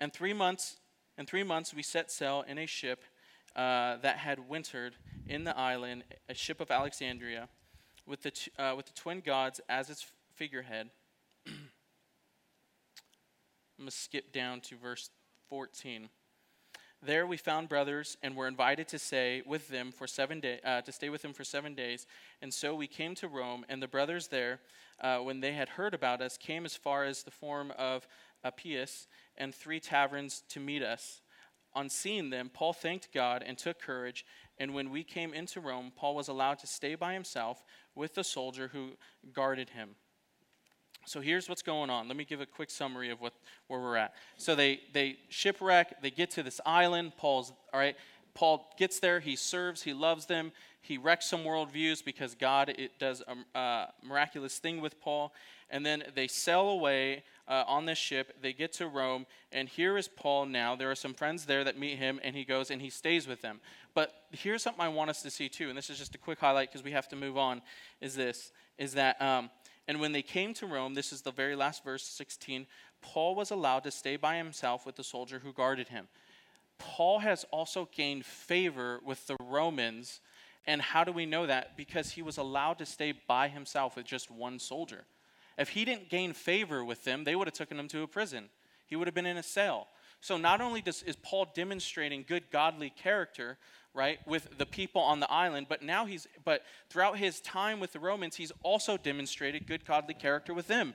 And 0.00 0.12
three 0.12 0.34
months, 0.34 0.76
in 1.16 1.24
three 1.24 1.42
months, 1.42 1.72
we 1.72 1.82
set 1.82 2.10
sail 2.10 2.44
in 2.46 2.58
a 2.58 2.66
ship 2.66 3.02
uh, 3.54 3.96
that 4.02 4.18
had 4.18 4.48
wintered 4.48 4.94
in 5.26 5.44
the 5.44 5.56
island, 5.56 6.04
a 6.28 6.34
ship 6.34 6.60
of 6.60 6.70
Alexandria, 6.70 7.48
with 8.04 8.22
the, 8.22 8.30
t- 8.30 8.50
uh, 8.58 8.74
with 8.76 8.86
the 8.86 8.92
twin 8.92 9.20
gods 9.20 9.60
as 9.68 9.88
its 9.88 10.06
figurehead. 10.36 10.90
I'm 11.46 11.54
going 13.78 13.88
to 13.88 13.96
skip 13.96 14.32
down 14.32 14.60
to 14.62 14.76
verse 14.76 15.10
14. 15.48 16.08
There 17.02 17.26
we 17.26 17.36
found 17.36 17.68
brothers 17.68 18.16
and 18.22 18.34
were 18.34 18.48
invited 18.48 18.88
to 18.88 18.98
stay 18.98 19.42
with 19.46 19.68
them 19.68 19.92
for 19.92 20.06
seven 20.06 20.40
day, 20.40 20.60
uh, 20.64 20.80
to 20.82 20.92
stay 20.92 21.08
with 21.08 21.22
them 21.22 21.32
for 21.32 21.44
seven 21.44 21.74
days. 21.74 22.06
And 22.40 22.52
so 22.52 22.74
we 22.74 22.86
came 22.86 23.14
to 23.16 23.28
Rome, 23.28 23.64
and 23.68 23.82
the 23.82 23.88
brothers 23.88 24.28
there, 24.28 24.60
uh, 25.00 25.18
when 25.18 25.40
they 25.40 25.52
had 25.52 25.70
heard 25.70 25.94
about 25.94 26.22
us, 26.22 26.36
came 26.36 26.64
as 26.64 26.74
far 26.74 27.04
as 27.04 27.22
the 27.22 27.30
forum 27.30 27.72
of 27.78 28.06
Appius 28.44 29.06
and 29.36 29.54
three 29.54 29.80
taverns 29.80 30.42
to 30.48 30.60
meet 30.60 30.82
us. 30.82 31.20
On 31.74 31.90
seeing 31.90 32.30
them, 32.30 32.50
Paul 32.52 32.72
thanked 32.72 33.12
God 33.12 33.44
and 33.46 33.58
took 33.58 33.78
courage. 33.78 34.24
And 34.58 34.72
when 34.72 34.90
we 34.90 35.04
came 35.04 35.34
into 35.34 35.60
Rome, 35.60 35.92
Paul 35.94 36.14
was 36.14 36.28
allowed 36.28 36.58
to 36.60 36.66
stay 36.66 36.94
by 36.94 37.12
himself 37.12 37.62
with 37.94 38.14
the 38.14 38.24
soldier 38.24 38.68
who 38.68 38.92
guarded 39.34 39.70
him. 39.70 39.96
So 41.06 41.20
here's 41.20 41.48
what's 41.48 41.62
going 41.62 41.88
on. 41.88 42.08
Let 42.08 42.16
me 42.16 42.24
give 42.24 42.40
a 42.40 42.46
quick 42.46 42.68
summary 42.68 43.10
of 43.10 43.20
what 43.20 43.32
where 43.68 43.80
we're 43.80 43.96
at. 43.96 44.14
So 44.38 44.56
they 44.56 44.80
they 44.92 45.18
shipwreck. 45.28 46.02
They 46.02 46.10
get 46.10 46.32
to 46.32 46.42
this 46.42 46.60
island. 46.66 47.12
Paul's 47.16 47.52
all 47.72 47.78
right. 47.78 47.96
Paul 48.34 48.74
gets 48.76 48.98
there. 48.98 49.20
He 49.20 49.36
serves. 49.36 49.82
He 49.82 49.94
loves 49.94 50.26
them. 50.26 50.50
He 50.82 50.98
wrecks 50.98 51.26
some 51.26 51.40
worldviews 51.40 52.04
because 52.04 52.34
God 52.34 52.70
it 52.70 52.98
does 52.98 53.22
a 53.28 53.58
uh, 53.58 53.86
miraculous 54.02 54.58
thing 54.58 54.80
with 54.80 55.00
Paul. 55.00 55.32
And 55.70 55.86
then 55.86 56.02
they 56.14 56.26
sail 56.26 56.68
away 56.68 57.22
uh, 57.48 57.64
on 57.66 57.86
this 57.86 57.98
ship. 57.98 58.36
They 58.42 58.52
get 58.52 58.72
to 58.74 58.88
Rome, 58.88 59.26
and 59.52 59.68
here 59.68 59.96
is 59.96 60.06
Paul 60.06 60.46
now. 60.46 60.76
There 60.76 60.90
are 60.90 60.96
some 60.96 61.14
friends 61.14 61.44
there 61.44 61.64
that 61.64 61.78
meet 61.78 61.98
him, 61.98 62.20
and 62.22 62.36
he 62.36 62.44
goes 62.44 62.70
and 62.70 62.80
he 62.80 62.90
stays 62.90 63.26
with 63.26 63.42
them. 63.42 63.60
But 63.94 64.12
here's 64.30 64.62
something 64.62 64.82
I 64.82 64.88
want 64.88 65.10
us 65.10 65.22
to 65.22 65.30
see 65.30 65.48
too, 65.48 65.68
and 65.68 65.78
this 65.78 65.90
is 65.90 65.98
just 65.98 66.14
a 66.14 66.18
quick 66.18 66.38
highlight 66.38 66.70
because 66.70 66.84
we 66.84 66.92
have 66.92 67.08
to 67.08 67.16
move 67.16 67.36
on. 67.36 67.62
Is 68.00 68.14
this 68.14 68.52
is 68.78 68.92
that 68.94 69.20
um, 69.22 69.50
and 69.88 70.00
when 70.00 70.12
they 70.12 70.22
came 70.22 70.52
to 70.54 70.66
Rome, 70.66 70.94
this 70.94 71.12
is 71.12 71.22
the 71.22 71.30
very 71.30 71.54
last 71.54 71.84
verse, 71.84 72.04
16, 72.04 72.66
Paul 73.00 73.34
was 73.34 73.50
allowed 73.50 73.84
to 73.84 73.90
stay 73.90 74.16
by 74.16 74.36
himself 74.36 74.84
with 74.84 74.96
the 74.96 75.04
soldier 75.04 75.38
who 75.38 75.52
guarded 75.52 75.88
him. 75.88 76.08
Paul 76.78 77.20
has 77.20 77.44
also 77.50 77.88
gained 77.94 78.26
favor 78.26 79.00
with 79.04 79.26
the 79.26 79.36
Romans. 79.40 80.20
And 80.66 80.82
how 80.82 81.04
do 81.04 81.12
we 81.12 81.26
know 81.26 81.46
that? 81.46 81.76
Because 81.76 82.10
he 82.10 82.22
was 82.22 82.36
allowed 82.36 82.78
to 82.78 82.86
stay 82.86 83.14
by 83.26 83.48
himself 83.48 83.96
with 83.96 84.06
just 84.06 84.30
one 84.30 84.58
soldier. 84.58 85.04
If 85.56 85.70
he 85.70 85.84
didn't 85.84 86.10
gain 86.10 86.32
favor 86.32 86.84
with 86.84 87.04
them, 87.04 87.24
they 87.24 87.36
would 87.36 87.46
have 87.46 87.54
taken 87.54 87.78
him 87.78 87.88
to 87.88 88.02
a 88.02 88.08
prison. 88.08 88.50
He 88.86 88.96
would 88.96 89.06
have 89.06 89.14
been 89.14 89.26
in 89.26 89.36
a 89.36 89.42
cell. 89.42 89.88
So 90.20 90.36
not 90.36 90.60
only 90.60 90.80
does, 90.80 91.02
is 91.02 91.16
Paul 91.16 91.48
demonstrating 91.54 92.24
good 92.26 92.50
godly 92.50 92.90
character, 92.90 93.58
right, 93.96 94.18
with 94.26 94.58
the 94.58 94.66
people 94.66 95.00
on 95.00 95.20
the 95.20 95.30
island, 95.30 95.66
but 95.68 95.82
now 95.82 96.04
he's, 96.04 96.28
but 96.44 96.62
throughout 96.90 97.18
his 97.18 97.40
time 97.40 97.80
with 97.80 97.92
the 97.92 97.98
Romans, 97.98 98.36
he's 98.36 98.52
also 98.62 98.96
demonstrated 98.96 99.66
good 99.66 99.84
godly 99.84 100.14
character 100.14 100.54
with 100.54 100.68
them. 100.68 100.94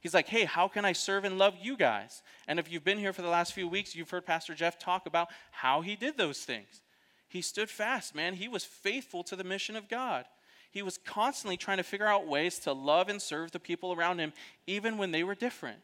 He's 0.00 0.14
like, 0.14 0.28
hey, 0.28 0.44
how 0.44 0.68
can 0.68 0.84
I 0.84 0.92
serve 0.92 1.24
and 1.24 1.36
love 1.36 1.54
you 1.60 1.76
guys? 1.76 2.22
And 2.46 2.58
if 2.58 2.70
you've 2.70 2.84
been 2.84 2.98
here 2.98 3.12
for 3.12 3.22
the 3.22 3.28
last 3.28 3.52
few 3.52 3.66
weeks, 3.66 3.96
you've 3.96 4.10
heard 4.10 4.24
Pastor 4.24 4.54
Jeff 4.54 4.78
talk 4.78 5.06
about 5.06 5.28
how 5.50 5.80
he 5.80 5.96
did 5.96 6.16
those 6.16 6.38
things. 6.38 6.82
He 7.28 7.42
stood 7.42 7.68
fast, 7.68 8.14
man. 8.14 8.34
He 8.34 8.46
was 8.46 8.64
faithful 8.64 9.24
to 9.24 9.36
the 9.36 9.44
mission 9.44 9.74
of 9.74 9.88
God. 9.88 10.26
He 10.70 10.82
was 10.82 10.98
constantly 10.98 11.56
trying 11.56 11.78
to 11.78 11.82
figure 11.82 12.06
out 12.06 12.28
ways 12.28 12.58
to 12.60 12.72
love 12.72 13.08
and 13.08 13.20
serve 13.20 13.50
the 13.50 13.58
people 13.58 13.92
around 13.92 14.18
him, 14.18 14.32
even 14.66 14.98
when 14.98 15.10
they 15.10 15.24
were 15.24 15.34
different. 15.34 15.78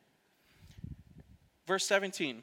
Verse 1.67 1.87
17 1.87 2.43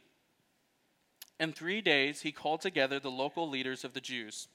in 1.39 1.53
three 1.53 1.81
days, 1.81 2.21
he 2.21 2.31
called 2.31 2.61
together 2.61 2.99
the 2.99 3.11
local 3.11 3.49
leaders 3.49 3.83
of 3.83 3.93
the 3.93 4.01
Jews. 4.01 4.47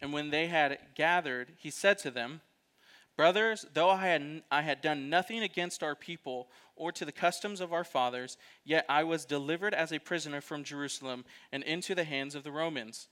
And 0.00 0.12
when 0.12 0.30
they 0.30 0.48
had 0.48 0.78
gathered, 0.94 1.52
he 1.58 1.70
said 1.70 1.98
to 1.98 2.10
them, 2.10 2.40
Brothers, 3.16 3.66
though 3.74 3.90
I 3.90 4.06
had, 4.06 4.42
I 4.50 4.62
had 4.62 4.80
done 4.80 5.10
nothing 5.10 5.42
against 5.42 5.82
our 5.82 5.94
people 5.94 6.48
or 6.76 6.90
to 6.92 7.04
the 7.04 7.12
customs 7.12 7.60
of 7.60 7.72
our 7.72 7.84
fathers, 7.84 8.38
yet 8.64 8.86
I 8.88 9.04
was 9.04 9.26
delivered 9.26 9.74
as 9.74 9.92
a 9.92 9.98
prisoner 9.98 10.40
from 10.40 10.64
Jerusalem 10.64 11.24
and 11.52 11.62
into 11.62 11.94
the 11.94 12.04
hands 12.04 12.34
of 12.34 12.42
the 12.42 12.50
Romans. 12.50 13.08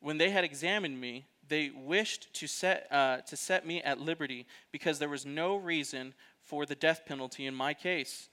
When 0.00 0.18
they 0.18 0.30
had 0.30 0.44
examined 0.44 1.00
me, 1.00 1.24
they 1.48 1.70
wished 1.70 2.34
to 2.34 2.46
set, 2.46 2.86
uh, 2.90 3.18
to 3.22 3.36
set 3.36 3.66
me 3.66 3.80
at 3.82 4.00
liberty 4.00 4.46
because 4.70 4.98
there 4.98 5.08
was 5.08 5.24
no 5.24 5.56
reason 5.56 6.12
for 6.42 6.66
the 6.66 6.74
death 6.74 7.02
penalty 7.06 7.46
in 7.46 7.54
my 7.54 7.72
case. 7.72 8.28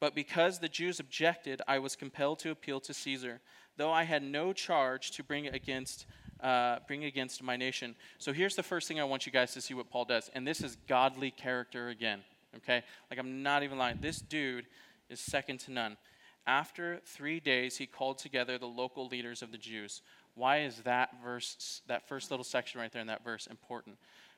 But 0.00 0.14
because 0.14 0.58
the 0.58 0.68
Jews 0.68 1.00
objected, 1.00 1.62
I 1.66 1.78
was 1.78 1.96
compelled 1.96 2.38
to 2.40 2.50
appeal 2.50 2.80
to 2.80 2.92
Caesar, 2.92 3.40
though 3.76 3.92
I 3.92 4.04
had 4.04 4.22
no 4.22 4.52
charge 4.52 5.10
to 5.12 5.22
bring 5.22 5.46
against, 5.48 6.06
uh, 6.40 6.78
bring 6.86 7.04
against 7.04 7.42
my 7.42 7.56
nation. 7.56 7.94
So 8.18 8.32
here's 8.32 8.56
the 8.56 8.62
first 8.62 8.88
thing 8.88 9.00
I 9.00 9.04
want 9.04 9.26
you 9.26 9.32
guys 9.32 9.54
to 9.54 9.60
see 9.60 9.74
what 9.74 9.90
Paul 9.90 10.04
does. 10.04 10.30
And 10.34 10.46
this 10.46 10.60
is 10.60 10.76
godly 10.86 11.30
character 11.30 11.88
again. 11.88 12.20
Okay? 12.56 12.82
Like, 13.10 13.18
I'm 13.18 13.42
not 13.42 13.62
even 13.62 13.78
lying. 13.78 13.98
This 14.00 14.20
dude 14.20 14.66
is 15.08 15.20
second 15.20 15.60
to 15.60 15.72
none. 15.72 15.96
After 16.46 17.00
three 17.04 17.40
days, 17.40 17.76
he 17.76 17.86
called 17.86 18.18
together 18.18 18.56
the 18.58 18.66
local 18.66 19.08
leaders 19.08 19.42
of 19.42 19.50
the 19.50 19.58
Jews. 19.58 20.02
Why 20.34 20.60
is 20.60 20.76
that 20.82 21.10
verse, 21.24 21.82
that 21.88 22.06
first 22.06 22.30
little 22.30 22.44
section 22.44 22.80
right 22.80 22.92
there 22.92 23.00
in 23.00 23.08
that 23.08 23.24
verse 23.24 23.46
important? 23.46 23.96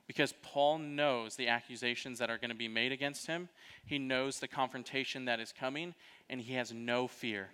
Because 0.08 0.34
Paul 0.42 0.78
knows 0.78 1.36
the 1.36 1.48
accusations 1.48 2.18
that 2.18 2.30
are 2.30 2.38
going 2.38 2.50
to 2.50 2.56
be 2.56 2.66
made 2.66 2.90
against 2.90 3.26
him, 3.26 3.50
he 3.84 3.98
knows 3.98 4.40
the 4.40 4.48
confrontation 4.48 5.26
that 5.26 5.38
is 5.38 5.52
coming, 5.52 5.94
and 6.28 6.40
he 6.40 6.54
has 6.54 6.72
no 6.72 7.06
fear. 7.06 7.50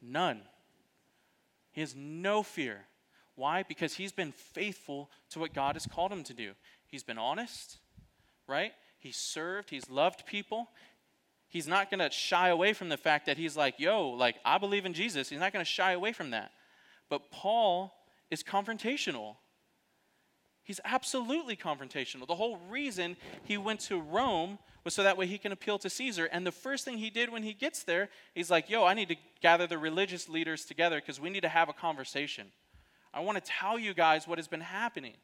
None. 0.00 0.40
He 1.72 1.80
has 1.80 1.94
no 1.96 2.42
fear. 2.42 2.86
Why? 3.34 3.64
Because 3.64 3.94
he's 3.94 4.12
been 4.12 4.32
faithful 4.32 5.10
to 5.30 5.40
what 5.40 5.52
God 5.52 5.74
has 5.74 5.86
called 5.86 6.12
him 6.12 6.22
to 6.24 6.34
do. 6.34 6.52
He's 6.86 7.02
been 7.02 7.18
honest, 7.18 7.78
right? 8.46 8.72
He's 9.00 9.16
served, 9.16 9.70
he's 9.70 9.90
loved 9.90 10.24
people. 10.24 10.68
He's 11.48 11.66
not 11.66 11.90
going 11.90 12.00
to 12.00 12.10
shy 12.10 12.48
away 12.48 12.74
from 12.74 12.90
the 12.90 12.96
fact 12.96 13.26
that 13.26 13.38
he's 13.38 13.56
like, 13.56 13.80
yo, 13.80 14.10
like, 14.10 14.36
I 14.44 14.58
believe 14.58 14.84
in 14.86 14.92
Jesus. 14.92 15.30
He's 15.30 15.40
not 15.40 15.52
going 15.52 15.64
to 15.64 15.70
shy 15.70 15.92
away 15.92 16.12
from 16.12 16.30
that. 16.30 16.52
But 17.08 17.30
Paul 17.30 17.94
is 18.30 18.42
confrontational. 18.42 19.36
He's 20.68 20.80
absolutely 20.84 21.56
confrontational. 21.56 22.26
The 22.26 22.34
whole 22.34 22.58
reason 22.68 23.16
he 23.42 23.56
went 23.56 23.80
to 23.80 23.98
Rome 23.98 24.58
was 24.84 24.92
so 24.92 25.02
that 25.02 25.16
way 25.16 25.26
he 25.26 25.38
can 25.38 25.50
appeal 25.50 25.78
to 25.78 25.88
Caesar. 25.88 26.26
And 26.26 26.46
the 26.46 26.52
first 26.52 26.84
thing 26.84 26.98
he 26.98 27.08
did 27.08 27.32
when 27.32 27.42
he 27.42 27.54
gets 27.54 27.84
there, 27.84 28.10
he's 28.34 28.50
like, 28.50 28.68
yo, 28.68 28.84
I 28.84 28.92
need 28.92 29.08
to 29.08 29.16
gather 29.40 29.66
the 29.66 29.78
religious 29.78 30.28
leaders 30.28 30.66
together 30.66 31.00
because 31.00 31.18
we 31.18 31.30
need 31.30 31.40
to 31.40 31.48
have 31.48 31.70
a 31.70 31.72
conversation. 31.72 32.48
I 33.14 33.20
want 33.20 33.42
to 33.42 33.50
tell 33.50 33.78
you 33.78 33.94
guys 33.94 34.28
what 34.28 34.36
has 34.36 34.46
been 34.46 34.60
happening. 34.60 35.14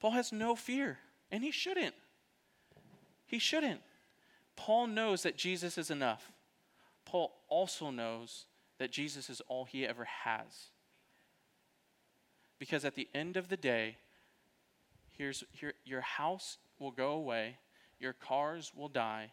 Paul 0.00 0.10
has 0.10 0.32
no 0.32 0.56
fear, 0.56 0.98
and 1.30 1.44
he 1.44 1.52
shouldn't. 1.52 1.94
He 3.26 3.38
shouldn't. 3.38 3.80
Paul 4.56 4.88
knows 4.88 5.22
that 5.22 5.36
Jesus 5.36 5.78
is 5.78 5.88
enough. 5.88 6.32
Paul 7.04 7.32
also 7.48 7.90
knows 7.90 8.46
that 8.78 8.90
Jesus 8.90 9.30
is 9.30 9.40
all 9.46 9.66
he 9.66 9.86
ever 9.86 10.04
has. 10.24 10.71
Because 12.62 12.84
at 12.84 12.94
the 12.94 13.08
end 13.12 13.36
of 13.36 13.48
the 13.48 13.56
day, 13.56 13.96
here's 15.18 15.42
here, 15.50 15.74
your 15.84 16.00
house 16.00 16.58
will 16.78 16.92
go 16.92 17.10
away, 17.10 17.56
your 17.98 18.12
cars 18.12 18.70
will 18.72 18.88
die, 18.88 19.32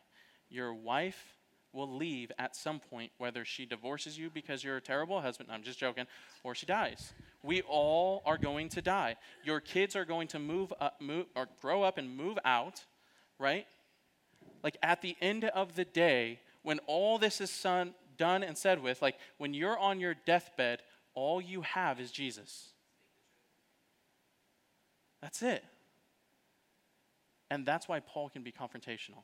your 0.50 0.74
wife 0.74 1.36
will 1.72 1.96
leave 1.96 2.32
at 2.40 2.56
some 2.56 2.80
point, 2.80 3.12
whether 3.20 3.46
she 3.46 3.68
divorces 3.68 4.18
you 4.18 4.32
because 4.32 4.64
you're 4.64 4.78
a 4.78 4.82
terrible 4.82 5.22
husband, 5.22 5.50
I'm 5.52 5.62
just 5.62 5.78
joking, 5.78 6.08
or 6.44 6.56
she 6.56 6.66
dies. 6.66 7.14
We 7.44 7.62
all 7.62 8.24
are 8.26 8.40
going 8.40 8.68
to 8.70 8.82
die. 8.82 9.16
Your 9.44 9.60
kids 9.60 9.96
are 9.96 10.06
going 10.06 10.30
to 10.30 10.40
move 10.40 10.74
up, 10.82 11.00
move 11.00 11.28
or 11.36 11.50
grow 11.62 11.84
up 11.84 12.00
and 12.00 12.18
move 12.18 12.40
out, 12.44 12.84
right? 13.38 13.68
Like 14.64 14.78
at 14.82 15.04
the 15.04 15.16
end 15.22 15.44
of 15.44 15.76
the 15.76 15.86
day, 15.86 16.40
when 16.64 16.80
all 16.88 17.20
this 17.20 17.42
is 17.42 17.52
son, 17.52 17.94
done 18.18 18.42
and 18.42 18.58
said 18.58 18.82
with, 18.82 19.04
like 19.04 19.18
when 19.38 19.54
you're 19.54 19.78
on 19.78 20.00
your 20.00 20.16
deathbed, 20.26 20.82
all 21.14 21.40
you 21.40 21.62
have 21.62 22.00
is 22.00 22.10
Jesus. 22.10 22.70
That's 25.30 25.44
it. 25.44 25.64
And 27.52 27.64
that's 27.64 27.88
why 27.88 28.00
Paul 28.00 28.30
can 28.30 28.42
be 28.42 28.52
confrontational. 28.52 29.22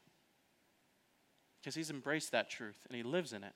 Because 1.59 1.73
he's 1.73 1.89
embraced 1.89 2.31
that 2.31 2.47
truth 2.47 2.77
and 2.87 2.95
he 2.95 3.01
lives 3.01 3.33
in 3.33 3.43
it. 3.43 3.53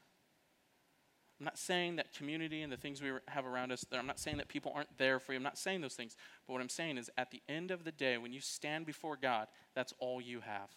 I'm 1.40 1.46
not 1.46 1.60
saying 1.60 1.98
that 1.98 2.12
community 2.12 2.64
and 2.64 2.74
the 2.74 2.78
things 2.78 3.04
we 3.04 3.12
have 3.28 3.46
around 3.46 3.72
us, 3.72 3.86
I'm 3.92 4.08
not 4.08 4.20
saying 4.20 4.38
that 4.38 4.48
people 4.48 4.72
aren't 4.76 4.98
there 4.98 5.20
for 5.20 5.32
you. 5.32 5.38
I'm 5.38 5.44
not 5.44 5.60
saying 5.60 5.82
those 5.82 5.94
things. 5.94 6.16
But 6.48 6.54
what 6.54 6.62
I'm 6.64 6.70
saying 6.70 6.98
is 6.98 7.12
at 7.20 7.30
the 7.30 7.44
end 7.48 7.70
of 7.70 7.84
the 7.84 7.92
day, 7.92 8.18
when 8.18 8.34
you 8.34 8.42
stand 8.42 8.88
before 8.88 9.16
God, 9.16 9.46
that's 9.76 9.94
all 10.00 10.20
you 10.20 10.40
have. 10.40 10.72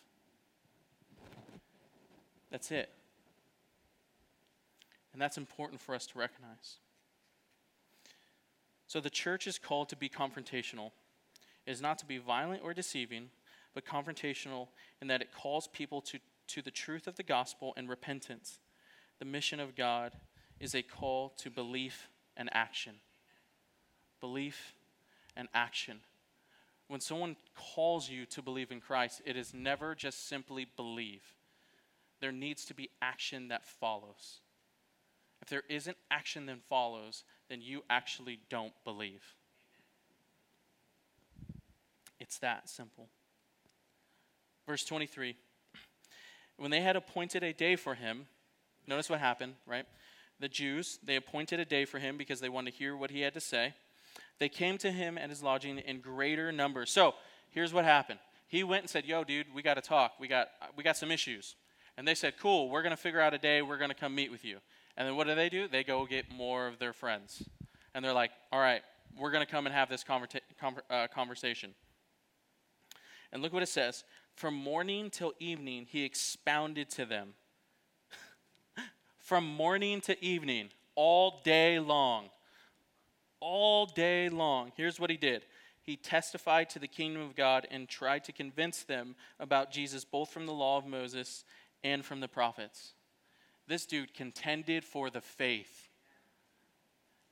That's 2.50 2.70
it. 2.70 2.90
And 5.14 5.22
that's 5.22 5.38
important 5.38 5.80
for 5.80 5.94
us 5.94 6.06
to 6.08 6.18
recognize. 6.18 6.76
So 8.86 9.00
the 9.00 9.08
church 9.08 9.46
is 9.46 9.58
called 9.58 9.88
to 9.88 9.96
be 9.96 10.10
confrontational. 10.10 10.90
Is 11.66 11.80
not 11.80 11.98
to 11.98 12.06
be 12.06 12.18
violent 12.18 12.62
or 12.64 12.74
deceiving, 12.74 13.30
but 13.74 13.84
confrontational 13.84 14.68
in 15.00 15.08
that 15.08 15.22
it 15.22 15.32
calls 15.32 15.68
people 15.68 16.00
to, 16.02 16.18
to 16.48 16.62
the 16.62 16.70
truth 16.70 17.06
of 17.06 17.16
the 17.16 17.22
gospel 17.22 17.72
and 17.76 17.88
repentance. 17.88 18.58
The 19.18 19.24
mission 19.24 19.60
of 19.60 19.76
God 19.76 20.12
is 20.58 20.74
a 20.74 20.82
call 20.82 21.30
to 21.38 21.50
belief 21.50 22.08
and 22.36 22.48
action. 22.52 22.94
Belief 24.20 24.74
and 25.36 25.48
action. 25.54 26.00
When 26.88 27.00
someone 27.00 27.36
calls 27.54 28.10
you 28.10 28.26
to 28.26 28.42
believe 28.42 28.70
in 28.70 28.80
Christ, 28.80 29.22
it 29.24 29.36
is 29.36 29.54
never 29.54 29.94
just 29.94 30.28
simply 30.28 30.66
believe. 30.76 31.22
There 32.20 32.32
needs 32.32 32.64
to 32.66 32.74
be 32.74 32.90
action 33.00 33.48
that 33.48 33.64
follows. 33.64 34.40
If 35.40 35.48
there 35.48 35.62
isn't 35.68 35.96
action 36.10 36.46
that 36.46 36.62
follows, 36.68 37.24
then 37.48 37.60
you 37.62 37.82
actually 37.90 38.40
don't 38.48 38.74
believe. 38.84 39.22
It's 42.22 42.38
that 42.38 42.68
simple. 42.68 43.08
Verse 44.66 44.84
23 44.84 45.34
When 46.56 46.70
they 46.70 46.80
had 46.80 46.94
appointed 46.94 47.42
a 47.42 47.52
day 47.52 47.74
for 47.74 47.96
him, 47.96 48.26
notice 48.86 49.10
what 49.10 49.18
happened, 49.18 49.54
right? 49.66 49.84
The 50.38 50.48
Jews, 50.48 51.00
they 51.04 51.16
appointed 51.16 51.58
a 51.58 51.64
day 51.64 51.84
for 51.84 51.98
him 51.98 52.16
because 52.16 52.40
they 52.40 52.48
wanted 52.48 52.70
to 52.70 52.76
hear 52.76 52.96
what 52.96 53.10
he 53.10 53.22
had 53.22 53.34
to 53.34 53.40
say. 53.40 53.74
They 54.38 54.48
came 54.48 54.78
to 54.78 54.92
him 54.92 55.18
at 55.18 55.30
his 55.30 55.42
lodging 55.42 55.78
in 55.78 56.00
greater 56.00 56.52
numbers. 56.52 56.92
So 56.92 57.14
here's 57.50 57.72
what 57.72 57.84
happened. 57.84 58.20
He 58.46 58.62
went 58.62 58.82
and 58.82 58.90
said, 58.90 59.04
Yo, 59.04 59.24
dude, 59.24 59.52
we 59.52 59.60
got 59.60 59.74
to 59.74 59.80
talk. 59.80 60.12
We 60.20 60.28
got, 60.28 60.48
we 60.76 60.84
got 60.84 60.96
some 60.96 61.10
issues. 61.10 61.56
And 61.96 62.06
they 62.06 62.14
said, 62.14 62.34
Cool, 62.38 62.70
we're 62.70 62.82
going 62.82 62.94
to 62.94 63.02
figure 63.02 63.20
out 63.20 63.34
a 63.34 63.38
day. 63.38 63.62
We're 63.62 63.78
going 63.78 63.90
to 63.90 63.96
come 63.96 64.14
meet 64.14 64.30
with 64.30 64.44
you. 64.44 64.58
And 64.96 65.08
then 65.08 65.16
what 65.16 65.26
do 65.26 65.34
they 65.34 65.48
do? 65.48 65.66
They 65.66 65.82
go 65.82 66.06
get 66.06 66.30
more 66.30 66.68
of 66.68 66.78
their 66.78 66.92
friends. 66.92 67.42
And 67.94 68.04
they're 68.04 68.12
like, 68.12 68.30
All 68.52 68.60
right, 68.60 68.82
we're 69.18 69.32
going 69.32 69.44
to 69.44 69.50
come 69.50 69.66
and 69.66 69.74
have 69.74 69.88
this 69.88 70.04
uh, 70.08 71.06
conversation. 71.12 71.74
And 73.32 73.42
look 73.42 73.52
what 73.52 73.62
it 73.62 73.68
says 73.68 74.04
From 74.34 74.54
morning 74.54 75.10
till 75.10 75.32
evening, 75.38 75.86
he 75.88 76.04
expounded 76.04 76.90
to 76.90 77.06
them. 77.06 77.34
From 79.18 79.46
morning 79.46 80.00
to 80.02 80.22
evening, 80.24 80.70
all 80.94 81.40
day 81.44 81.78
long. 81.78 82.30
All 83.40 83.86
day 83.86 84.28
long. 84.28 84.72
Here's 84.76 85.00
what 85.00 85.10
he 85.10 85.16
did 85.16 85.44
he 85.82 85.96
testified 85.96 86.70
to 86.70 86.78
the 86.78 86.86
kingdom 86.86 87.22
of 87.22 87.34
God 87.34 87.66
and 87.70 87.88
tried 87.88 88.24
to 88.24 88.32
convince 88.32 88.84
them 88.84 89.16
about 89.40 89.72
Jesus, 89.72 90.04
both 90.04 90.30
from 90.30 90.46
the 90.46 90.52
law 90.52 90.78
of 90.78 90.86
Moses 90.86 91.44
and 91.82 92.04
from 92.04 92.20
the 92.20 92.28
prophets. 92.28 92.94
This 93.66 93.84
dude 93.84 94.14
contended 94.14 94.84
for 94.84 95.10
the 95.10 95.20
faith. 95.20 95.88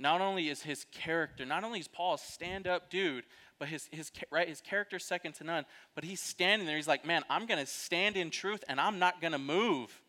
Not 0.01 0.21
only 0.21 0.49
is 0.49 0.63
his 0.63 0.87
character, 0.91 1.45
not 1.45 1.63
only 1.63 1.79
is 1.79 1.87
Paul 1.87 2.15
a 2.15 2.19
stand 2.19 2.67
up 2.67 2.91
dude, 2.91 3.25
but 3.61 3.69
his, 3.69 3.89
his, 3.93 4.11
right, 4.33 4.49
his 4.49 4.63
character's 4.63 5.05
second 5.05 5.35
to 5.35 5.45
none, 5.45 5.67
but 5.95 6.03
he's 6.03 6.21
standing 6.21 6.67
there. 6.67 6.77
He's 6.77 6.89
like, 6.89 7.05
man, 7.05 7.23
I'm 7.29 7.45
going 7.45 7.61
to 7.61 7.67
stand 7.67 8.17
in 8.17 8.31
truth 8.31 8.65
and 8.69 8.81
I'm 8.81 8.99
not 8.99 9.21
going 9.21 9.33
to 9.33 9.39
move. 9.39 10.01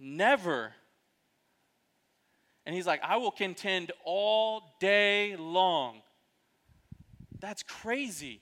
Never. 0.00 0.72
And 2.64 2.74
he's 2.74 2.86
like, 2.86 3.02
I 3.04 3.18
will 3.18 3.30
contend 3.30 3.92
all 4.04 4.74
day 4.80 5.36
long. 5.36 6.00
That's 7.40 7.62
crazy. 7.62 8.40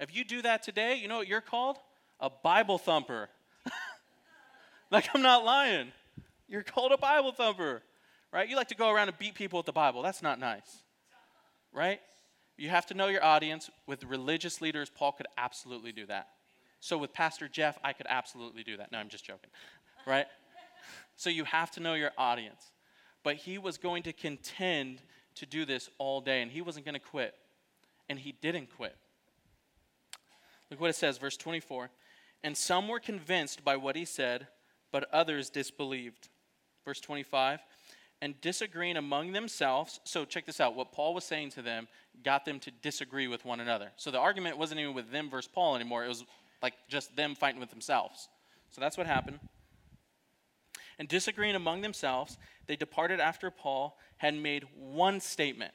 If 0.00 0.14
you 0.14 0.24
do 0.24 0.42
that 0.42 0.64
today, 0.64 0.96
you 0.96 1.06
know 1.06 1.18
what 1.18 1.28
you're 1.28 1.40
called? 1.40 1.78
A 2.18 2.28
Bible 2.28 2.76
thumper. 2.76 3.28
like, 4.90 5.08
I'm 5.14 5.22
not 5.22 5.44
lying. 5.44 5.92
You're 6.48 6.64
called 6.64 6.90
a 6.90 6.98
Bible 6.98 7.30
thumper, 7.30 7.82
right? 8.32 8.48
You 8.48 8.56
like 8.56 8.68
to 8.68 8.74
go 8.74 8.90
around 8.90 9.08
and 9.08 9.18
beat 9.18 9.36
people 9.36 9.60
with 9.60 9.66
the 9.66 9.72
Bible. 9.72 10.02
That's 10.02 10.22
not 10.22 10.40
nice, 10.40 10.82
right? 11.72 12.00
You 12.56 12.70
have 12.70 12.86
to 12.86 12.94
know 12.94 13.08
your 13.08 13.24
audience. 13.24 13.70
With 13.86 14.04
religious 14.04 14.60
leaders, 14.60 14.90
Paul 14.90 15.12
could 15.12 15.26
absolutely 15.36 15.92
do 15.92 16.06
that. 16.06 16.28
So 16.80 16.96
with 16.98 17.12
Pastor 17.12 17.48
Jeff, 17.48 17.78
I 17.84 17.92
could 17.92 18.06
absolutely 18.08 18.62
do 18.62 18.76
that. 18.76 18.92
No, 18.92 18.98
I'm 18.98 19.08
just 19.08 19.24
joking, 19.24 19.50
right? 20.06 20.26
so 21.16 21.30
you 21.30 21.44
have 21.44 21.70
to 21.72 21.80
know 21.80 21.94
your 21.94 22.12
audience. 22.16 22.70
But 23.22 23.36
he 23.36 23.58
was 23.58 23.78
going 23.78 24.04
to 24.04 24.12
contend 24.12 25.00
to 25.36 25.46
do 25.46 25.64
this 25.64 25.90
all 25.98 26.20
day, 26.20 26.42
and 26.42 26.50
he 26.50 26.60
wasn't 26.60 26.84
going 26.84 26.94
to 26.94 27.00
quit. 27.00 27.34
And 28.08 28.18
he 28.18 28.32
didn't 28.32 28.68
quit. 28.76 28.96
Look 30.70 30.80
what 30.80 30.90
it 30.90 30.96
says, 30.96 31.18
verse 31.18 31.36
24. 31.36 31.90
And 32.44 32.56
some 32.56 32.88
were 32.88 33.00
convinced 33.00 33.64
by 33.64 33.76
what 33.76 33.96
he 33.96 34.04
said, 34.04 34.46
but 34.92 35.12
others 35.12 35.50
disbelieved. 35.50 36.28
Verse 36.84 37.00
25 37.00 37.60
and 38.22 38.40
disagreeing 38.40 38.96
among 38.96 39.32
themselves. 39.32 40.00
So, 40.04 40.24
check 40.24 40.46
this 40.46 40.60
out. 40.60 40.74
What 40.74 40.92
Paul 40.92 41.14
was 41.14 41.24
saying 41.24 41.50
to 41.50 41.62
them 41.62 41.88
got 42.24 42.44
them 42.44 42.60
to 42.60 42.70
disagree 42.70 43.28
with 43.28 43.44
one 43.44 43.60
another. 43.60 43.92
So, 43.96 44.10
the 44.10 44.18
argument 44.18 44.58
wasn't 44.58 44.80
even 44.80 44.94
with 44.94 45.10
them 45.10 45.30
versus 45.30 45.50
Paul 45.52 45.76
anymore. 45.76 46.04
It 46.04 46.08
was 46.08 46.24
like 46.62 46.74
just 46.88 47.14
them 47.16 47.34
fighting 47.34 47.60
with 47.60 47.70
themselves. 47.70 48.28
So, 48.70 48.80
that's 48.80 48.96
what 48.96 49.06
happened. 49.06 49.38
And 50.98 51.08
disagreeing 51.08 51.54
among 51.54 51.82
themselves, 51.82 52.38
they 52.66 52.76
departed 52.76 53.20
after 53.20 53.50
Paul 53.50 53.98
had 54.16 54.34
made 54.34 54.64
one 54.74 55.20
statement. 55.20 55.72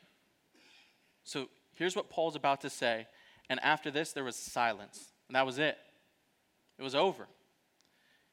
So, 1.24 1.48
here's 1.76 1.96
what 1.96 2.10
Paul's 2.10 2.36
about 2.36 2.62
to 2.62 2.70
say. 2.70 3.08
And 3.50 3.60
after 3.60 3.92
this, 3.92 4.14
there 4.14 4.24
was 4.24 4.36
silence. 4.36 5.12
And 5.28 5.36
that 5.36 5.46
was 5.46 5.60
it. 5.60 5.78
It 6.80 6.84
was 6.84 6.96
over. 6.96 7.28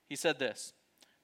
He 0.09 0.17
said 0.17 0.39
this 0.39 0.73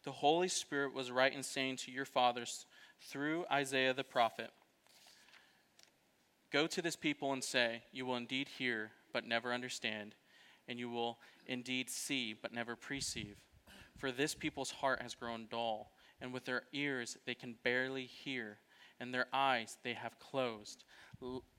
The 0.04 0.12
Holy 0.12 0.48
Spirit 0.48 0.92
was 0.94 1.10
right 1.10 1.34
in 1.34 1.42
saying 1.42 1.76
to 1.78 1.90
your 1.90 2.04
fathers, 2.04 2.66
through 3.00 3.44
Isaiah 3.50 3.94
the 3.94 4.04
prophet 4.04 4.50
Go 6.54 6.68
to 6.68 6.80
this 6.80 6.94
people 6.94 7.32
and 7.32 7.42
say, 7.42 7.82
You 7.90 8.06
will 8.06 8.14
indeed 8.14 8.48
hear, 8.48 8.92
but 9.12 9.26
never 9.26 9.52
understand, 9.52 10.14
and 10.68 10.78
you 10.78 10.88
will 10.88 11.18
indeed 11.48 11.90
see, 11.90 12.32
but 12.32 12.52
never 12.52 12.76
perceive. 12.76 13.38
For 13.98 14.12
this 14.12 14.36
people's 14.36 14.70
heart 14.70 15.02
has 15.02 15.16
grown 15.16 15.48
dull, 15.50 15.90
and 16.20 16.32
with 16.32 16.44
their 16.44 16.62
ears 16.72 17.18
they 17.26 17.34
can 17.34 17.56
barely 17.64 18.04
hear, 18.04 18.58
and 19.00 19.12
their 19.12 19.26
eyes 19.32 19.78
they 19.82 19.94
have 19.94 20.20
closed, 20.20 20.84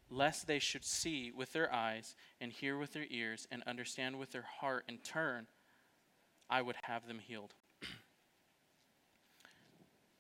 lest 0.10 0.48
they 0.48 0.60
should 0.60 0.86
see 0.86 1.30
with 1.30 1.52
their 1.52 1.74
eyes, 1.74 2.16
and 2.40 2.54
hear 2.54 2.78
with 2.78 2.94
their 2.94 3.08
ears, 3.10 3.50
and 3.52 3.64
understand 3.68 4.18
with 4.18 4.32
their 4.32 4.48
heart, 4.62 4.86
and 4.88 5.04
turn, 5.04 5.48
I 6.50 6.62
would 6.62 6.78
have 6.84 7.06
them 7.06 7.20
healed. 7.20 7.54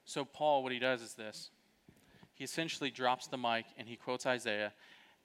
So, 0.05 0.23
Paul, 0.23 0.63
what 0.63 0.71
he 0.71 0.79
does 0.79 1.01
is 1.01 1.13
this 1.15 1.49
he 2.33 2.43
essentially 2.43 2.91
drops 2.91 3.27
the 3.27 3.37
mic 3.37 3.65
and 3.77 3.87
he 3.87 3.95
quotes 3.95 4.25
Isaiah. 4.25 4.73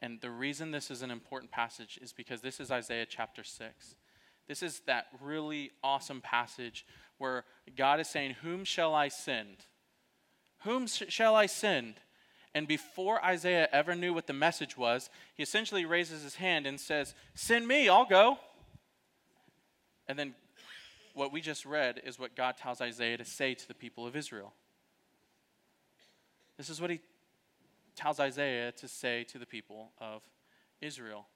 And 0.03 0.21
the 0.21 0.31
reason 0.31 0.71
this 0.71 0.91
is 0.91 1.03
an 1.03 1.11
important 1.11 1.51
passage 1.53 1.99
is 2.01 2.13
because 2.13 2.41
this 2.41 2.59
is 2.59 2.71
Isaiah 2.71 3.05
chapter 3.07 3.45
6. 3.45 3.95
This 4.49 4.63
is 4.63 4.81
that 4.87 5.09
really 5.21 5.73
awesome 5.85 6.23
passage 6.23 6.87
where 7.19 7.45
God 7.77 8.01
is 8.01 8.09
saying, 8.09 8.37
Whom 8.43 8.65
shall 8.65 8.95
I 8.95 9.09
send? 9.09 9.67
Whom 10.63 10.87
sh- 10.87 11.03
shall 11.09 11.35
I 11.35 11.47
send? 11.47 11.97
And 12.55 12.67
before 12.67 13.23
Isaiah 13.25 13.69
ever 13.71 13.95
knew 13.95 14.15
what 14.15 14.27
the 14.27 14.33
message 14.33 14.77
was, 14.77 15.11
he 15.35 15.43
essentially 15.43 15.85
raises 15.85 16.23
his 16.23 16.37
hand 16.37 16.67
and 16.67 16.81
says, 16.81 17.15
Send 17.35 17.69
me, 17.69 17.89
I'll 17.89 18.07
go. 18.07 18.39
And 20.09 20.19
then 20.19 20.35
what 21.15 21.33
we 21.33 21.41
just 21.41 21.67
read 21.67 22.01
is 22.05 22.19
what 22.19 22.35
God 22.35 22.57
tells 22.57 22.81
Isaiah 22.81 23.19
to 23.19 23.25
say 23.25 23.55
to 23.55 23.69
the 23.69 23.75
people 23.75 24.07
of 24.07 24.17
Israel. 24.17 24.55
This 26.61 26.69
is 26.69 26.79
what 26.79 26.91
he 26.91 27.01
tells 27.97 28.21
Isaiah 28.21 28.71
to 28.73 28.87
say 28.87 29.25
to 29.31 29.39
the 29.39 29.47
people 29.47 29.93
of 29.99 30.21
Israel. 30.83 31.27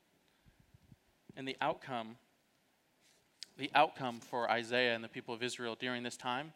And 1.35 1.49
the 1.49 1.57
outcome, 1.63 2.17
the 3.57 3.71
outcome 3.75 4.21
for 4.21 4.51
Isaiah 4.51 4.95
and 4.95 5.03
the 5.03 5.09
people 5.09 5.33
of 5.33 5.43
Israel 5.43 5.79
during 5.81 6.03
this 6.03 6.19
time 6.19 6.53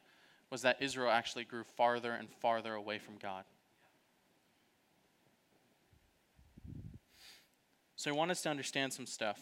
was 0.51 0.61
that 0.61 0.83
Israel 0.83 1.11
actually 1.11 1.45
grew 1.45 1.65
farther 1.65 2.13
and 2.13 2.29
farther 2.43 2.75
away 2.75 2.99
from 2.99 3.15
God. 3.17 3.45
So 7.97 8.11
I 8.11 8.15
want 8.15 8.31
us 8.31 8.43
to 8.43 8.51
understand 8.51 8.93
some 8.93 9.07
stuff. 9.07 9.41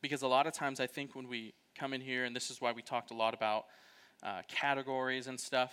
Because 0.00 0.22
a 0.22 0.28
lot 0.28 0.46
of 0.46 0.52
times 0.52 0.78
I 0.78 0.86
think 0.86 1.16
when 1.16 1.26
we 1.26 1.54
come 1.76 1.92
in 1.92 2.00
here, 2.00 2.24
and 2.24 2.36
this 2.36 2.52
is 2.52 2.60
why 2.60 2.70
we 2.70 2.82
talked 2.82 3.10
a 3.10 3.14
lot 3.14 3.34
about 3.34 3.64
uh, 4.22 4.42
categories 4.46 5.26
and 5.26 5.40
stuff, 5.40 5.72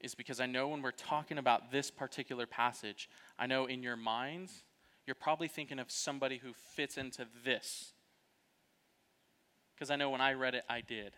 is 0.00 0.14
because 0.14 0.40
I 0.40 0.46
know 0.46 0.68
when 0.68 0.82
we're 0.82 0.90
talking 0.92 1.38
about 1.38 1.72
this 1.72 1.90
particular 1.90 2.46
passage, 2.46 3.08
I 3.38 3.46
know 3.46 3.66
in 3.66 3.82
your 3.82 3.96
minds, 3.96 4.62
you're 5.06 5.14
probably 5.14 5.48
thinking 5.48 5.78
of 5.78 5.90
somebody 5.90 6.38
who 6.38 6.52
fits 6.52 6.96
into 6.96 7.26
this. 7.44 7.92
Because 9.74 9.90
I 9.90 9.96
know 9.96 10.10
when 10.10 10.20
I 10.20 10.34
read 10.34 10.54
it, 10.54 10.64
I 10.68 10.80
did. 10.80 11.12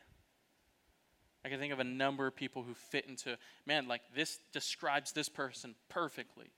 I 1.45 1.49
can 1.49 1.59
think 1.59 1.73
of 1.73 1.81
a 1.81 1.85
number 1.85 2.27
of 2.27 2.37
people 2.37 2.63
who 2.63 2.75
fit 2.75 3.07
into, 3.07 3.39
man, 3.67 3.89
like 3.89 4.03
this 4.15 4.39
describes 4.53 5.13
this 5.13 5.29
person 5.29 5.75
perfectly. 5.89 6.51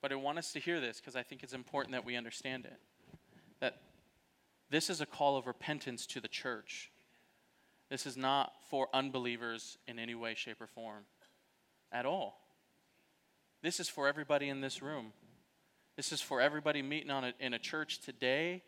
But 0.00 0.12
I 0.12 0.16
want 0.16 0.38
us 0.38 0.52
to 0.52 0.60
hear 0.60 0.80
this 0.80 1.00
because 1.00 1.16
I 1.16 1.22
think 1.22 1.42
it's 1.42 1.52
important 1.52 1.92
that 1.92 2.04
we 2.04 2.16
understand 2.16 2.64
it. 2.64 2.78
That 3.60 3.80
this 4.70 4.90
is 4.90 5.00
a 5.00 5.06
call 5.06 5.36
of 5.36 5.46
repentance 5.46 6.06
to 6.06 6.20
the 6.20 6.28
church. 6.28 6.90
This 7.90 8.06
is 8.06 8.16
not 8.16 8.52
for 8.70 8.88
unbelievers 8.92 9.78
in 9.86 9.98
any 9.98 10.14
way, 10.14 10.34
shape, 10.34 10.60
or 10.60 10.66
form 10.66 11.04
at 11.90 12.04
all. 12.04 12.38
This 13.62 13.80
is 13.80 13.88
for 13.88 14.06
everybody 14.06 14.48
in 14.48 14.60
this 14.60 14.82
room. 14.82 15.12
This 15.96 16.12
is 16.12 16.20
for 16.20 16.40
everybody 16.40 16.82
meeting 16.82 17.10
on 17.10 17.24
a, 17.24 17.32
in 17.40 17.54
a 17.54 17.58
church 17.58 18.00
today 18.00 18.62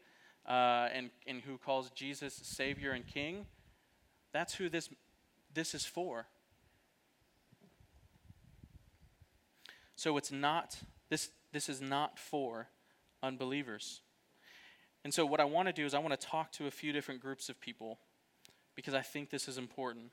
uh, 0.49 0.89
and, 0.93 1.11
and 1.27 1.43
who 1.43 1.59
calls 1.59 1.91
Jesus 1.91 2.41
Savior 2.43 2.93
and 2.93 3.07
King. 3.07 3.47
That's 4.33 4.55
who 4.55 4.69
this, 4.69 4.89
this 5.53 5.75
is 5.75 5.85
for. 5.85 6.27
So 9.97 10.17
it's 10.17 10.33
not, 10.33 10.79
this, 11.11 11.29
this 11.53 11.69
is 11.69 11.81
not 11.81 12.19
for 12.19 12.69
unbelievers. 13.23 14.01
And 15.05 15.13
so, 15.13 15.25
what 15.25 15.41
I 15.41 15.45
want 15.45 15.69
to 15.69 15.73
do 15.73 15.85
is, 15.87 15.95
I 15.95 15.99
want 15.99 16.19
to 16.19 16.27
talk 16.27 16.53
to 16.53 16.67
a 16.67 16.71
few 16.71 16.93
different 16.93 17.21
groups 17.21 17.49
of 17.49 17.61
people 17.61 17.99
because 18.81 18.95
I 18.95 19.03
think 19.03 19.29
this 19.29 19.47
is 19.47 19.59
important. 19.59 20.07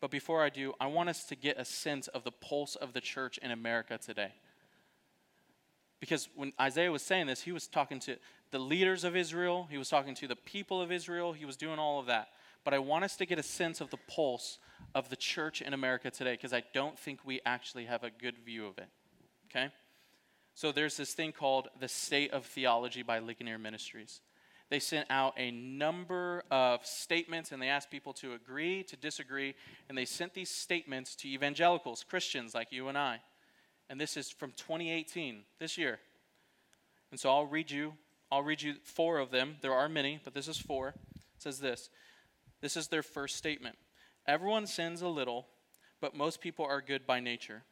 But 0.00 0.10
before 0.10 0.42
I 0.42 0.48
do, 0.48 0.74
I 0.80 0.88
want 0.88 1.08
us 1.08 1.22
to 1.26 1.36
get 1.36 1.60
a 1.60 1.64
sense 1.64 2.08
of 2.08 2.24
the 2.24 2.32
pulse 2.32 2.74
of 2.74 2.92
the 2.92 3.00
church 3.00 3.38
in 3.38 3.52
America 3.52 3.98
today. 3.98 4.32
Because 6.00 6.28
when 6.34 6.52
Isaiah 6.60 6.90
was 6.90 7.02
saying 7.02 7.28
this, 7.28 7.42
he 7.42 7.52
was 7.52 7.68
talking 7.68 8.00
to 8.00 8.16
the 8.50 8.58
leaders 8.58 9.04
of 9.04 9.14
Israel, 9.14 9.68
he 9.70 9.78
was 9.78 9.88
talking 9.88 10.16
to 10.16 10.26
the 10.26 10.34
people 10.34 10.82
of 10.82 10.90
Israel, 10.90 11.32
he 11.32 11.44
was 11.44 11.56
doing 11.56 11.78
all 11.78 12.00
of 12.00 12.06
that. 12.06 12.30
But 12.64 12.74
I 12.74 12.80
want 12.80 13.04
us 13.04 13.16
to 13.18 13.26
get 13.26 13.38
a 13.38 13.44
sense 13.44 13.80
of 13.80 13.90
the 13.90 13.98
pulse 14.08 14.58
of 14.92 15.08
the 15.08 15.16
church 15.16 15.62
in 15.62 15.72
America 15.72 16.10
today 16.10 16.32
because 16.32 16.52
I 16.52 16.64
don't 16.74 16.98
think 16.98 17.20
we 17.24 17.40
actually 17.46 17.84
have 17.84 18.02
a 18.02 18.10
good 18.10 18.38
view 18.38 18.66
of 18.66 18.78
it. 18.78 18.88
Okay? 19.50 19.68
So 20.54 20.72
there's 20.72 20.96
this 20.96 21.14
thing 21.14 21.30
called 21.30 21.68
the 21.78 21.88
State 21.88 22.32
of 22.32 22.44
Theology 22.44 23.02
by 23.02 23.20
Ligonier 23.20 23.58
Ministries 23.58 24.20
they 24.70 24.78
sent 24.78 25.10
out 25.10 25.34
a 25.36 25.50
number 25.50 26.44
of 26.50 26.86
statements 26.86 27.50
and 27.50 27.60
they 27.60 27.68
asked 27.68 27.90
people 27.90 28.12
to 28.14 28.34
agree, 28.34 28.84
to 28.84 28.96
disagree, 28.96 29.54
and 29.88 29.98
they 29.98 30.04
sent 30.04 30.32
these 30.32 30.50
statements 30.50 31.16
to 31.16 31.28
evangelicals, 31.28 32.04
Christians 32.08 32.54
like 32.54 32.70
you 32.70 32.88
and 32.88 32.96
I. 32.96 33.20
And 33.88 34.00
this 34.00 34.16
is 34.16 34.30
from 34.30 34.52
2018, 34.52 35.42
this 35.58 35.76
year. 35.76 35.98
And 37.10 37.18
so 37.18 37.30
I'll 37.30 37.46
read 37.46 37.72
you, 37.72 37.94
I'll 38.30 38.44
read 38.44 38.62
you 38.62 38.74
four 38.84 39.18
of 39.18 39.32
them. 39.32 39.56
There 39.60 39.74
are 39.74 39.88
many, 39.88 40.20
but 40.22 40.34
this 40.34 40.46
is 40.46 40.56
four. 40.56 40.94
It 41.16 41.42
says 41.42 41.58
this. 41.58 41.90
This 42.60 42.76
is 42.76 42.86
their 42.86 43.02
first 43.02 43.36
statement. 43.36 43.76
Everyone 44.26 44.68
sins 44.68 45.02
a 45.02 45.08
little, 45.08 45.48
but 46.00 46.14
most 46.14 46.40
people 46.40 46.64
are 46.64 46.80
good 46.80 47.06
by 47.06 47.18
nature. 47.18 47.64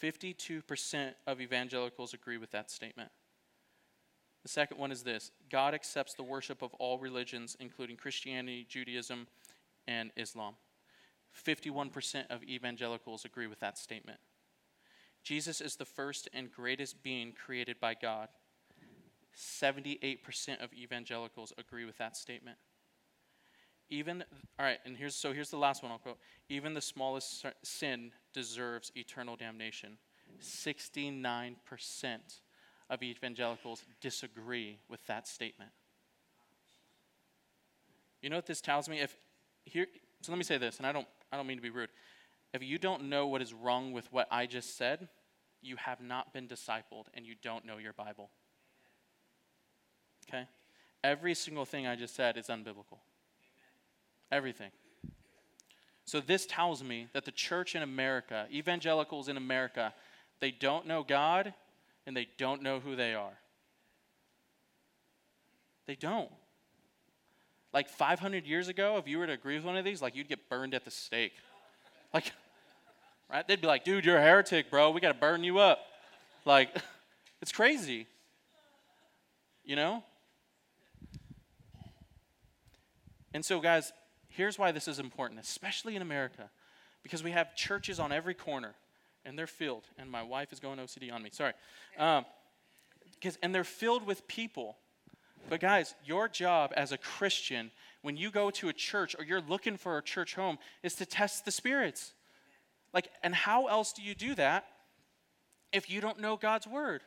52% 0.00 1.14
of 1.26 1.40
evangelicals 1.40 2.14
agree 2.14 2.36
with 2.36 2.52
that 2.52 2.70
statement. 2.70 3.10
The 4.42 4.48
second 4.48 4.78
one 4.78 4.90
is 4.90 5.02
this 5.02 5.30
God 5.50 5.74
accepts 5.74 6.14
the 6.14 6.22
worship 6.22 6.62
of 6.62 6.74
all 6.74 6.98
religions, 6.98 7.56
including 7.60 7.96
Christianity, 7.96 8.66
Judaism, 8.68 9.28
and 9.86 10.10
Islam. 10.16 10.54
51% 11.46 12.24
of 12.30 12.42
evangelicals 12.42 13.24
agree 13.24 13.46
with 13.46 13.60
that 13.60 13.78
statement. 13.78 14.18
Jesus 15.22 15.60
is 15.60 15.76
the 15.76 15.84
first 15.84 16.28
and 16.34 16.50
greatest 16.52 17.02
being 17.02 17.32
created 17.32 17.78
by 17.80 17.94
God. 17.94 18.28
78% 19.36 20.62
of 20.62 20.74
evangelicals 20.74 21.52
agree 21.56 21.84
with 21.84 21.96
that 21.98 22.16
statement. 22.16 22.58
Even 23.88 24.24
all 24.58 24.66
right, 24.66 24.78
and 24.84 24.96
here's 24.96 25.14
so 25.14 25.32
here's 25.32 25.50
the 25.50 25.58
last 25.58 25.82
one 25.82 25.92
I'll 25.92 25.98
quote. 25.98 26.18
Even 26.48 26.72
the 26.72 26.80
smallest 26.80 27.44
sin 27.62 28.12
deserves 28.32 28.90
eternal 28.96 29.36
damnation. 29.36 29.98
69% 30.40 31.56
of 32.92 33.02
evangelicals 33.02 33.82
disagree 34.02 34.78
with 34.88 35.04
that 35.06 35.26
statement. 35.26 35.70
You 38.20 38.28
know 38.28 38.36
what 38.36 38.46
this 38.46 38.60
tells 38.60 38.88
me? 38.88 39.00
If 39.00 39.16
here, 39.64 39.86
so 40.20 40.30
let 40.30 40.38
me 40.38 40.44
say 40.44 40.58
this, 40.58 40.76
and 40.76 40.86
I 40.86 40.92
don't, 40.92 41.08
I 41.32 41.36
don't 41.36 41.46
mean 41.46 41.56
to 41.56 41.62
be 41.62 41.70
rude. 41.70 41.88
If 42.52 42.62
you 42.62 42.78
don't 42.78 43.04
know 43.04 43.26
what 43.26 43.40
is 43.40 43.54
wrong 43.54 43.92
with 43.92 44.12
what 44.12 44.28
I 44.30 44.44
just 44.44 44.76
said, 44.76 45.08
you 45.62 45.76
have 45.76 46.02
not 46.02 46.34
been 46.34 46.46
discipled 46.46 47.06
and 47.14 47.24
you 47.24 47.34
don't 47.42 47.64
know 47.64 47.78
your 47.78 47.94
Bible. 47.94 48.28
Okay? 50.28 50.46
Every 51.02 51.34
single 51.34 51.64
thing 51.64 51.86
I 51.86 51.96
just 51.96 52.14
said 52.14 52.36
is 52.36 52.48
unbiblical. 52.48 52.98
Everything. 54.30 54.70
So 56.04 56.20
this 56.20 56.44
tells 56.44 56.84
me 56.84 57.06
that 57.14 57.24
the 57.24 57.30
church 57.30 57.74
in 57.74 57.82
America, 57.82 58.46
evangelicals 58.52 59.28
in 59.28 59.38
America, 59.38 59.94
they 60.40 60.50
don't 60.50 60.86
know 60.86 61.02
God 61.02 61.54
and 62.06 62.16
they 62.16 62.28
don't 62.38 62.62
know 62.62 62.80
who 62.80 62.96
they 62.96 63.14
are. 63.14 63.38
They 65.86 65.94
don't. 65.94 66.30
Like 67.72 67.88
500 67.88 68.46
years 68.46 68.68
ago, 68.68 68.98
if 68.98 69.08
you 69.08 69.18
were 69.18 69.26
to 69.26 69.32
agree 69.32 69.56
with 69.56 69.64
one 69.64 69.76
of 69.76 69.84
these, 69.84 70.02
like 70.02 70.14
you'd 70.14 70.28
get 70.28 70.48
burned 70.48 70.74
at 70.74 70.84
the 70.84 70.90
stake. 70.90 71.32
Like, 72.12 72.32
right? 73.30 73.46
They'd 73.46 73.60
be 73.60 73.66
like, 73.66 73.84
dude, 73.84 74.04
you're 74.04 74.18
a 74.18 74.22
heretic, 74.22 74.70
bro. 74.70 74.90
We 74.90 75.00
got 75.00 75.12
to 75.12 75.18
burn 75.18 75.42
you 75.42 75.58
up. 75.58 75.80
Like, 76.44 76.76
it's 77.42 77.52
crazy. 77.52 78.06
You 79.64 79.76
know? 79.76 80.04
And 83.34 83.44
so, 83.44 83.60
guys, 83.60 83.92
here's 84.28 84.58
why 84.58 84.72
this 84.72 84.86
is 84.86 84.98
important, 84.98 85.40
especially 85.40 85.96
in 85.96 86.02
America, 86.02 86.50
because 87.02 87.22
we 87.22 87.30
have 87.30 87.54
churches 87.56 87.98
on 87.98 88.12
every 88.12 88.34
corner 88.34 88.74
and 89.24 89.38
they're 89.38 89.46
filled. 89.46 89.84
And 89.98 90.10
my 90.10 90.22
wife 90.22 90.52
is 90.52 90.60
going 90.60 90.78
OCD 90.78 91.12
on 91.12 91.22
me. 91.22 91.30
Sorry. 91.32 91.52
Um, 91.98 92.24
because 93.14 93.38
and 93.42 93.54
they're 93.54 93.64
filled 93.64 94.06
with 94.06 94.26
people. 94.26 94.76
But 95.48 95.60
guys, 95.60 95.94
your 96.04 96.28
job 96.28 96.72
as 96.76 96.92
a 96.92 96.98
Christian, 96.98 97.70
when 98.02 98.16
you 98.16 98.30
go 98.30 98.50
to 98.50 98.68
a 98.68 98.72
church 98.72 99.14
or 99.18 99.24
you're 99.24 99.40
looking 99.40 99.76
for 99.76 99.98
a 99.98 100.02
church 100.02 100.34
home, 100.34 100.58
is 100.82 100.94
to 100.96 101.06
test 101.06 101.44
the 101.44 101.50
spirits. 101.50 102.14
Like, 102.92 103.08
and 103.22 103.34
how 103.34 103.66
else 103.66 103.92
do 103.92 104.02
you 104.02 104.14
do 104.14 104.34
that 104.34 104.66
if 105.72 105.90
you 105.90 106.00
don't 106.00 106.20
know 106.20 106.36
God's 106.36 106.66
word? 106.66 107.02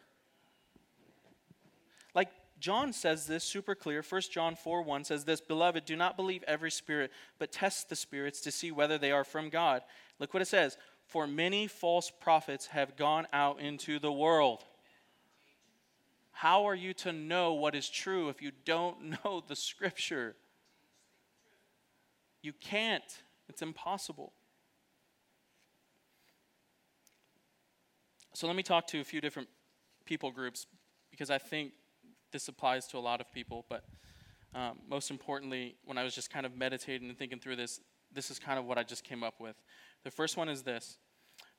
Like 2.13 2.29
John 2.59 2.93
says 2.93 3.27
this 3.27 3.43
super 3.43 3.75
clear. 3.75 4.01
1 4.01 4.21
John 4.31 4.55
4 4.55 4.81
1 4.81 5.03
says 5.03 5.25
this 5.25 5.41
Beloved, 5.41 5.85
do 5.85 5.95
not 5.95 6.17
believe 6.17 6.43
every 6.47 6.71
spirit, 6.71 7.11
but 7.39 7.51
test 7.51 7.89
the 7.89 7.95
spirits 7.95 8.41
to 8.41 8.51
see 8.51 8.71
whether 8.71 8.97
they 8.97 9.11
are 9.11 9.25
from 9.25 9.49
God. 9.49 9.81
Look 10.19 10.33
what 10.33 10.41
it 10.41 10.47
says 10.47 10.77
For 11.05 11.27
many 11.27 11.67
false 11.67 12.11
prophets 12.11 12.67
have 12.67 12.95
gone 12.95 13.27
out 13.31 13.59
into 13.59 13.99
the 13.99 14.11
world. 14.11 14.63
How 16.31 16.65
are 16.67 16.75
you 16.75 16.93
to 16.95 17.13
know 17.13 17.53
what 17.53 17.75
is 17.75 17.89
true 17.89 18.29
if 18.29 18.41
you 18.41 18.51
don't 18.65 19.17
know 19.23 19.43
the 19.47 19.55
scripture? 19.55 20.35
You 22.41 22.53
can't, 22.53 23.03
it's 23.47 23.61
impossible. 23.61 24.33
So 28.33 28.47
let 28.47 28.55
me 28.55 28.63
talk 28.63 28.85
to 28.87 28.99
a 28.99 29.03
few 29.03 29.21
different 29.21 29.47
people 30.03 30.29
groups 30.29 30.67
because 31.09 31.29
I 31.29 31.37
think 31.37 31.71
this 32.33 32.49
applies 32.49 32.85
to 32.87 32.97
a 32.97 32.99
lot 32.99 33.21
of 33.21 33.31
people. 33.31 33.65
But 33.69 33.85
um, 34.53 34.79
most 34.89 35.09
importantly, 35.09 35.77
when 35.85 35.97
I 35.97 36.03
was 36.03 36.13
just 36.13 36.29
kind 36.29 36.45
of 36.45 36.55
meditating 36.57 37.07
and 37.07 37.17
thinking 37.17 37.39
through 37.39 37.55
this, 37.55 37.79
this 38.15 38.31
is 38.31 38.39
kind 38.39 38.57
of 38.57 38.65
what 38.65 38.77
I 38.77 38.83
just 38.83 39.03
came 39.03 39.23
up 39.23 39.39
with. 39.39 39.55
The 40.03 40.11
first 40.11 40.37
one 40.37 40.49
is 40.49 40.63
this. 40.63 40.97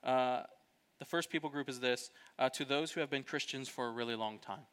Uh, 0.02 0.42
the 0.98 1.04
first 1.04 1.30
people 1.30 1.50
group 1.50 1.68
is 1.68 1.80
this 1.80 2.10
uh, 2.38 2.48
to 2.50 2.64
those 2.64 2.90
who 2.92 3.00
have 3.00 3.10
been 3.10 3.22
Christians 3.22 3.68
for 3.68 3.86
a 3.86 3.90
really 3.90 4.16
long 4.16 4.38
time. 4.38 4.66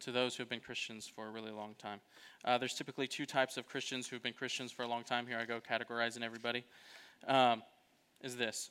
To 0.00 0.12
those 0.12 0.36
who 0.36 0.42
have 0.42 0.48
been 0.48 0.60
Christians 0.60 1.10
for 1.12 1.26
a 1.26 1.30
really 1.30 1.50
long 1.50 1.74
time. 1.78 2.00
Uh, 2.44 2.56
there's 2.56 2.74
typically 2.74 3.06
two 3.06 3.26
types 3.26 3.56
of 3.56 3.66
Christians 3.66 4.08
who've 4.08 4.22
been 4.22 4.32
Christians 4.32 4.72
for 4.72 4.84
a 4.84 4.88
long 4.88 5.04
time. 5.04 5.26
Here 5.26 5.38
I 5.38 5.44
go 5.44 5.60
categorizing 5.60 6.22
everybody. 6.22 6.64
Um, 7.26 7.62
is 8.22 8.36
this 8.36 8.70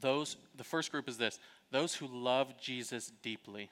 those 0.00 0.36
the 0.56 0.64
first 0.64 0.90
group 0.90 1.08
is 1.08 1.16
this 1.18 1.38
those 1.70 1.94
who 1.94 2.06
love 2.06 2.58
jesus 2.60 3.12
deeply 3.22 3.70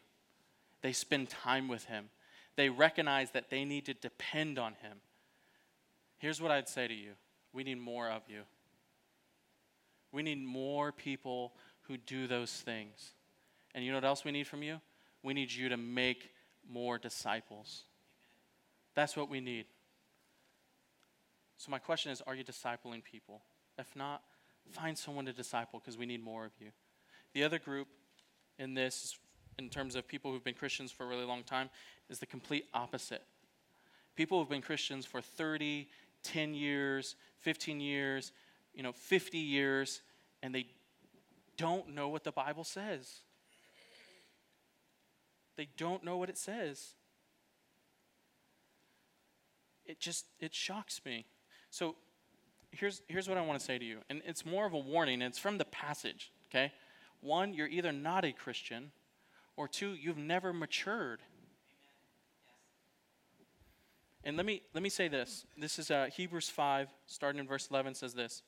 they 0.82 0.92
spend 0.92 1.28
time 1.28 1.68
with 1.68 1.84
him 1.84 2.10
they 2.56 2.68
recognize 2.68 3.30
that 3.30 3.50
they 3.50 3.64
need 3.64 3.84
to 3.86 3.94
depend 3.94 4.58
on 4.58 4.74
him 4.74 4.98
here's 6.22 6.40
what 6.40 6.50
i'd 6.50 6.68
say 6.68 6.88
to 6.88 6.94
you. 6.94 7.12
We 7.52 7.64
need 7.64 7.78
more 7.78 8.08
of 8.08 8.22
you. 8.28 8.42
We 10.10 10.22
need 10.22 10.42
more 10.42 10.90
people 10.90 11.52
who 11.82 11.98
do 11.98 12.26
those 12.26 12.50
things. 12.50 13.12
And 13.74 13.84
you 13.84 13.90
know 13.90 13.98
what 13.98 14.04
else 14.04 14.24
we 14.24 14.32
need 14.32 14.46
from 14.46 14.62
you? 14.62 14.80
We 15.22 15.34
need 15.34 15.52
you 15.52 15.68
to 15.68 15.76
make 15.76 16.30
more 16.70 16.96
disciples. 16.98 17.82
That's 18.94 19.16
what 19.16 19.28
we 19.28 19.40
need. 19.40 19.66
So 21.58 21.70
my 21.70 21.78
question 21.78 22.10
is 22.10 22.22
are 22.26 22.34
you 22.34 22.44
discipling 22.44 23.04
people? 23.04 23.42
If 23.78 23.94
not 23.94 24.22
Find 24.70 24.96
someone 24.96 25.26
to 25.26 25.32
disciple 25.32 25.80
because 25.80 25.98
we 25.98 26.06
need 26.06 26.22
more 26.22 26.44
of 26.44 26.52
you. 26.60 26.68
The 27.34 27.44
other 27.44 27.58
group 27.58 27.88
in 28.58 28.74
this, 28.74 29.18
in 29.58 29.68
terms 29.68 29.96
of 29.96 30.06
people 30.06 30.30
who've 30.30 30.44
been 30.44 30.54
Christians 30.54 30.92
for 30.92 31.04
a 31.04 31.06
really 31.06 31.24
long 31.24 31.42
time, 31.42 31.68
is 32.08 32.18
the 32.18 32.26
complete 32.26 32.66
opposite. 32.72 33.22
People 34.14 34.38
who've 34.38 34.48
been 34.48 34.62
Christians 34.62 35.04
for 35.04 35.20
30, 35.20 35.88
10 36.22 36.54
years, 36.54 37.16
15 37.40 37.80
years, 37.80 38.32
you 38.74 38.82
know, 38.82 38.92
50 38.92 39.38
years, 39.38 40.02
and 40.42 40.54
they 40.54 40.66
don't 41.56 41.94
know 41.94 42.08
what 42.08 42.24
the 42.24 42.32
Bible 42.32 42.64
says. 42.64 43.20
They 45.56 45.68
don't 45.76 46.02
know 46.04 46.16
what 46.16 46.28
it 46.28 46.38
says. 46.38 46.94
It 49.84 50.00
just 50.00 50.26
it 50.40 50.54
shocks 50.54 51.00
me. 51.04 51.26
So 51.70 51.96
here's, 52.72 53.02
here's 53.06 53.28
what 53.28 53.38
I 53.38 53.42
want 53.42 53.58
to 53.58 53.64
say 53.64 53.78
to 53.78 53.84
you, 53.84 53.98
and 54.10 54.22
it's 54.26 54.44
more 54.44 54.66
of 54.66 54.72
a 54.72 54.78
warning, 54.78 55.22
it's 55.22 55.38
from 55.38 55.58
the 55.58 55.64
passage, 55.66 56.32
okay? 56.50 56.72
One, 57.20 57.54
you're 57.54 57.68
either 57.68 57.92
not 57.92 58.24
a 58.24 58.32
Christian, 58.32 58.90
or 59.56 59.68
two, 59.68 59.90
you've 59.90 60.18
never 60.18 60.52
matured. 60.52 61.20
And 64.24 64.36
let 64.36 64.46
me, 64.46 64.62
let 64.72 64.82
me 64.82 64.88
say 64.88 65.08
this. 65.08 65.46
This 65.56 65.78
is 65.78 65.90
uh, 65.90 66.08
Hebrews 66.14 66.48
5, 66.48 66.88
starting 67.06 67.40
in 67.40 67.46
verse 67.46 67.68
11, 67.70 67.94
says 67.94 68.14
this. 68.14 68.42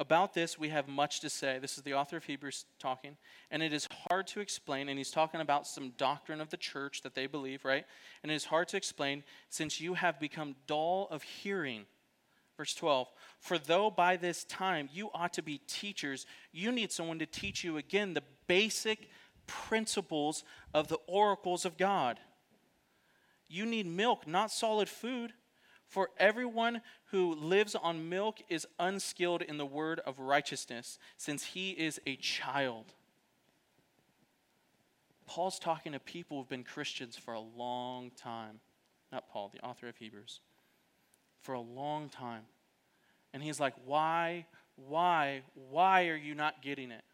About 0.00 0.34
this, 0.34 0.58
we 0.58 0.70
have 0.70 0.88
much 0.88 1.20
to 1.20 1.30
say. 1.30 1.58
This 1.60 1.76
is 1.76 1.84
the 1.84 1.94
author 1.94 2.16
of 2.16 2.24
Hebrews 2.24 2.64
talking. 2.80 3.16
And 3.50 3.62
it 3.62 3.72
is 3.72 3.88
hard 4.08 4.26
to 4.28 4.40
explain. 4.40 4.88
And 4.88 4.98
he's 4.98 5.10
talking 5.10 5.40
about 5.40 5.66
some 5.66 5.90
doctrine 5.90 6.40
of 6.40 6.50
the 6.50 6.56
church 6.56 7.02
that 7.02 7.14
they 7.14 7.26
believe, 7.26 7.64
right? 7.64 7.84
And 8.22 8.32
it 8.32 8.34
is 8.34 8.46
hard 8.46 8.68
to 8.68 8.76
explain 8.76 9.22
since 9.50 9.80
you 9.80 9.94
have 9.94 10.18
become 10.18 10.56
dull 10.66 11.06
of 11.10 11.22
hearing. 11.22 11.84
Verse 12.56 12.74
12, 12.74 13.08
for 13.40 13.58
though 13.58 13.90
by 13.90 14.16
this 14.16 14.44
time 14.44 14.88
you 14.92 15.10
ought 15.12 15.32
to 15.32 15.42
be 15.42 15.58
teachers, 15.66 16.24
you 16.52 16.70
need 16.70 16.92
someone 16.92 17.18
to 17.18 17.26
teach 17.26 17.64
you 17.64 17.78
again 17.78 18.14
the 18.14 18.22
basic 18.46 19.10
principles 19.48 20.44
of 20.72 20.86
the 20.86 20.98
oracles 21.08 21.64
of 21.64 21.76
God. 21.76 22.20
You 23.48 23.66
need 23.66 23.86
milk, 23.86 24.26
not 24.26 24.50
solid 24.50 24.88
food. 24.88 25.32
For 25.86 26.10
everyone 26.18 26.80
who 27.10 27.34
lives 27.34 27.74
on 27.74 28.08
milk 28.08 28.40
is 28.48 28.66
unskilled 28.78 29.42
in 29.42 29.58
the 29.58 29.66
word 29.66 30.00
of 30.00 30.18
righteousness, 30.18 30.98
since 31.16 31.44
he 31.44 31.70
is 31.72 32.00
a 32.06 32.16
child. 32.16 32.94
Paul's 35.26 35.58
talking 35.58 35.92
to 35.92 36.00
people 36.00 36.38
who've 36.38 36.48
been 36.48 36.64
Christians 36.64 37.16
for 37.16 37.34
a 37.34 37.40
long 37.40 38.10
time. 38.10 38.60
Not 39.12 39.28
Paul, 39.28 39.50
the 39.54 39.64
author 39.64 39.88
of 39.88 39.96
Hebrews 39.96 40.40
for 41.44 41.52
a 41.52 41.60
long 41.60 42.08
time. 42.08 42.42
And 43.32 43.42
he's 43.42 43.60
like, 43.60 43.74
Why, 43.84 44.46
why, 44.76 45.42
why 45.70 46.08
are 46.08 46.16
you 46.16 46.34
not 46.34 46.62
getting 46.62 46.90
it? 46.90 47.04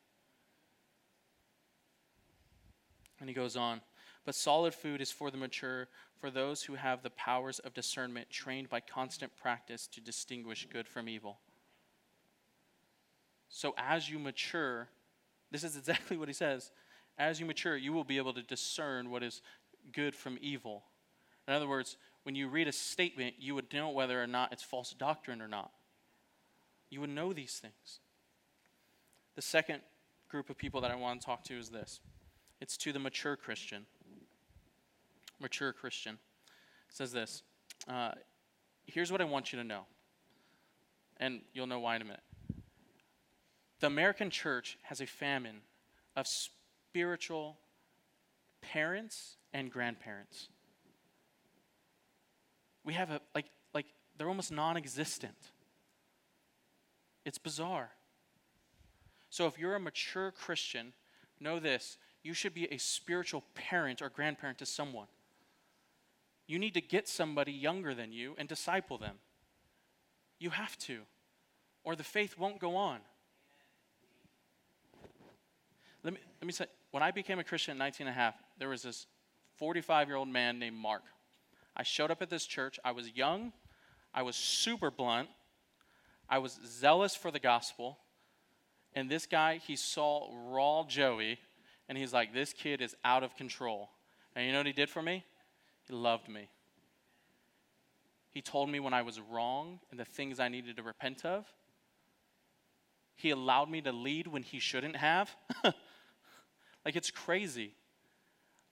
And 3.18 3.28
he 3.28 3.34
goes 3.34 3.56
on, 3.56 3.80
But 4.24 4.34
solid 4.34 4.72
food 4.72 5.00
is 5.00 5.10
for 5.10 5.30
the 5.30 5.36
mature, 5.36 5.88
for 6.20 6.30
those 6.30 6.62
who 6.62 6.74
have 6.74 7.02
the 7.02 7.10
powers 7.10 7.58
of 7.60 7.72
discernment, 7.72 8.30
trained 8.30 8.68
by 8.68 8.80
constant 8.80 9.34
practice 9.36 9.86
to 9.88 10.00
distinguish 10.00 10.68
good 10.70 10.86
from 10.86 11.08
evil. 11.08 11.38
So 13.48 13.74
as 13.78 14.10
you 14.10 14.18
mature, 14.18 14.88
this 15.50 15.64
is 15.64 15.76
exactly 15.76 16.16
what 16.16 16.28
he 16.28 16.34
says. 16.34 16.70
As 17.18 17.40
you 17.40 17.46
mature, 17.46 17.76
you 17.76 17.92
will 17.92 18.04
be 18.04 18.18
able 18.18 18.34
to 18.34 18.42
discern 18.42 19.10
what 19.10 19.22
is 19.22 19.42
good 19.92 20.14
from 20.14 20.38
evil. 20.40 20.84
In 21.48 21.54
other 21.54 21.66
words, 21.66 21.96
when 22.22 22.34
you 22.34 22.48
read 22.48 22.68
a 22.68 22.72
statement, 22.72 23.36
you 23.38 23.54
would 23.54 23.72
know 23.72 23.88
whether 23.90 24.22
or 24.22 24.26
not 24.26 24.52
it's 24.52 24.62
false 24.62 24.92
doctrine 24.92 25.40
or 25.40 25.48
not. 25.48 25.72
You 26.90 27.00
would 27.00 27.10
know 27.10 27.32
these 27.32 27.58
things. 27.58 28.00
The 29.36 29.42
second 29.42 29.80
group 30.28 30.50
of 30.50 30.58
people 30.58 30.80
that 30.82 30.90
I 30.90 30.96
want 30.96 31.20
to 31.20 31.26
talk 31.26 31.44
to 31.44 31.58
is 31.58 31.70
this 31.70 32.00
it's 32.60 32.76
to 32.78 32.92
the 32.92 32.98
mature 32.98 33.36
Christian. 33.36 33.86
Mature 35.40 35.72
Christian 35.72 36.18
says 36.88 37.12
this 37.12 37.42
uh, 37.88 38.12
Here's 38.84 39.12
what 39.12 39.20
I 39.20 39.24
want 39.24 39.52
you 39.52 39.58
to 39.58 39.64
know, 39.64 39.82
and 41.18 41.40
you'll 41.52 41.66
know 41.66 41.80
why 41.80 41.96
in 41.96 42.02
a 42.02 42.04
minute. 42.04 42.22
The 43.80 43.86
American 43.86 44.30
church 44.30 44.78
has 44.82 45.00
a 45.00 45.06
famine 45.06 45.60
of 46.16 46.26
spiritual 46.26 47.58
parents 48.60 49.36
and 49.52 49.70
grandparents. 49.70 50.48
We 52.84 52.94
have 52.94 53.10
a 53.10 53.20
like 53.34 53.46
like 53.72 53.86
they're 54.16 54.28
almost 54.28 54.52
non-existent. 54.52 55.52
It's 57.24 57.38
bizarre. 57.38 57.90
So 59.28 59.46
if 59.46 59.58
you're 59.58 59.76
a 59.76 59.80
mature 59.80 60.32
christian 60.32 60.92
know 61.40 61.58
this 61.58 61.96
you 62.22 62.34
should 62.34 62.52
be 62.52 62.70
a 62.72 62.76
spiritual 62.76 63.42
parent 63.54 64.02
or 64.02 64.10
grandparent 64.10 64.58
to 64.58 64.66
someone 64.66 65.06
you 66.50 66.58
need 66.58 66.74
to 66.74 66.80
get 66.80 67.08
somebody 67.08 67.52
younger 67.52 67.94
than 67.94 68.12
you 68.12 68.34
and 68.38 68.48
disciple 68.48 68.98
them 68.98 69.16
you 70.38 70.50
have 70.50 70.76
to 70.78 71.00
or 71.84 71.94
the 71.96 72.04
faith 72.04 72.38
won't 72.38 72.58
go 72.58 72.76
on 72.76 72.98
let 76.02 76.12
me, 76.12 76.20
let 76.40 76.46
me 76.46 76.52
say 76.52 76.66
when 76.90 77.02
i 77.02 77.10
became 77.10 77.38
a 77.38 77.44
christian 77.44 77.72
at 77.72 77.78
19 77.78 78.06
and 78.06 78.16
a 78.16 78.18
half 78.18 78.34
there 78.58 78.68
was 78.68 78.82
this 78.82 79.06
45 79.56 80.08
year 80.08 80.16
old 80.16 80.28
man 80.28 80.58
named 80.58 80.76
mark 80.76 81.02
I 81.76 81.82
showed 81.82 82.10
up 82.10 82.22
at 82.22 82.30
this 82.30 82.44
church. 82.46 82.78
I 82.84 82.92
was 82.92 83.16
young. 83.16 83.52
I 84.12 84.22
was 84.22 84.36
super 84.36 84.90
blunt. 84.90 85.28
I 86.28 86.38
was 86.38 86.60
zealous 86.66 87.14
for 87.14 87.30
the 87.30 87.40
gospel. 87.40 87.98
And 88.94 89.08
this 89.08 89.26
guy, 89.26 89.56
he 89.56 89.76
saw 89.76 90.28
raw 90.50 90.84
Joey, 90.84 91.38
and 91.88 91.96
he's 91.96 92.12
like, 92.12 92.34
this 92.34 92.52
kid 92.52 92.82
is 92.82 92.94
out 93.04 93.22
of 93.22 93.36
control. 93.36 93.88
And 94.34 94.44
you 94.44 94.52
know 94.52 94.58
what 94.58 94.66
he 94.66 94.72
did 94.72 94.90
for 94.90 95.00
me? 95.00 95.24
He 95.90 95.96
loved 95.96 96.28
me. 96.28 96.48
He 98.30 98.40
told 98.40 98.70
me 98.70 98.78
when 98.78 98.94
I 98.94 99.02
was 99.02 99.20
wrong 99.20 99.80
and 99.90 99.98
the 99.98 100.04
things 100.04 100.38
I 100.38 100.46
needed 100.46 100.76
to 100.76 100.84
repent 100.84 101.24
of. 101.24 101.44
He 103.16 103.30
allowed 103.30 103.68
me 103.68 103.80
to 103.80 103.90
lead 103.90 104.28
when 104.28 104.44
he 104.44 104.60
shouldn't 104.60 104.94
have. 104.94 105.34
like, 105.64 106.94
it's 106.94 107.10
crazy. 107.10 107.74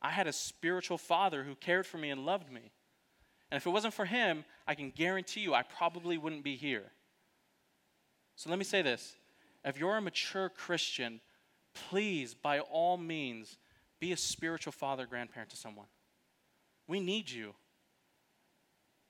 I 0.01 0.11
had 0.11 0.29
a 0.29 0.33
spiritual 0.33 0.97
father 0.97 1.43
who 1.43 1.57
cared 1.57 1.87
for 1.87 1.99
me 1.99 2.11
and 2.11 2.25
loved 2.25 2.53
me. 2.53 2.71
And 3.51 3.57
if 3.57 3.67
it 3.67 3.71
wasn't 3.71 3.95
for 3.95 4.05
him, 4.05 4.45
I 4.69 4.77
can 4.77 4.91
guarantee 4.91 5.41
you 5.41 5.55
I 5.55 5.65
probably 5.65 6.19
wouldn't 6.19 6.45
be 6.45 6.55
here. 6.55 6.85
So 8.37 8.49
let 8.49 8.61
me 8.61 8.65
say 8.65 8.81
this 8.81 9.17
if 9.65 9.77
you're 9.77 9.97
a 9.97 10.01
mature 10.01 10.51
Christian, 10.51 11.21
please, 11.75 12.33
by 12.33 12.61
all 12.61 12.97
means, 12.97 13.59
be 13.99 14.13
a 14.13 14.17
spiritual 14.17 14.73
father, 14.73 15.05
grandparent 15.05 15.51
to 15.51 15.57
someone. 15.57 15.89
We 16.89 16.99
need 16.99 17.31
you. 17.31 17.55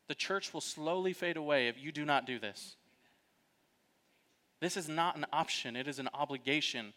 The 0.08 0.14
church 0.14 0.52
will 0.52 0.60
slowly 0.60 1.12
fade 1.12 1.36
away 1.36 1.68
if 1.68 1.80
you 1.80 1.92
do 1.92 2.04
not 2.04 2.26
do 2.26 2.38
this. 2.38 2.76
This 4.60 4.76
is 4.76 4.88
not 4.88 5.16
an 5.16 5.26
option, 5.32 5.76
it 5.76 5.86
is 5.86 5.98
an 5.98 6.08
obligation. 6.12 6.92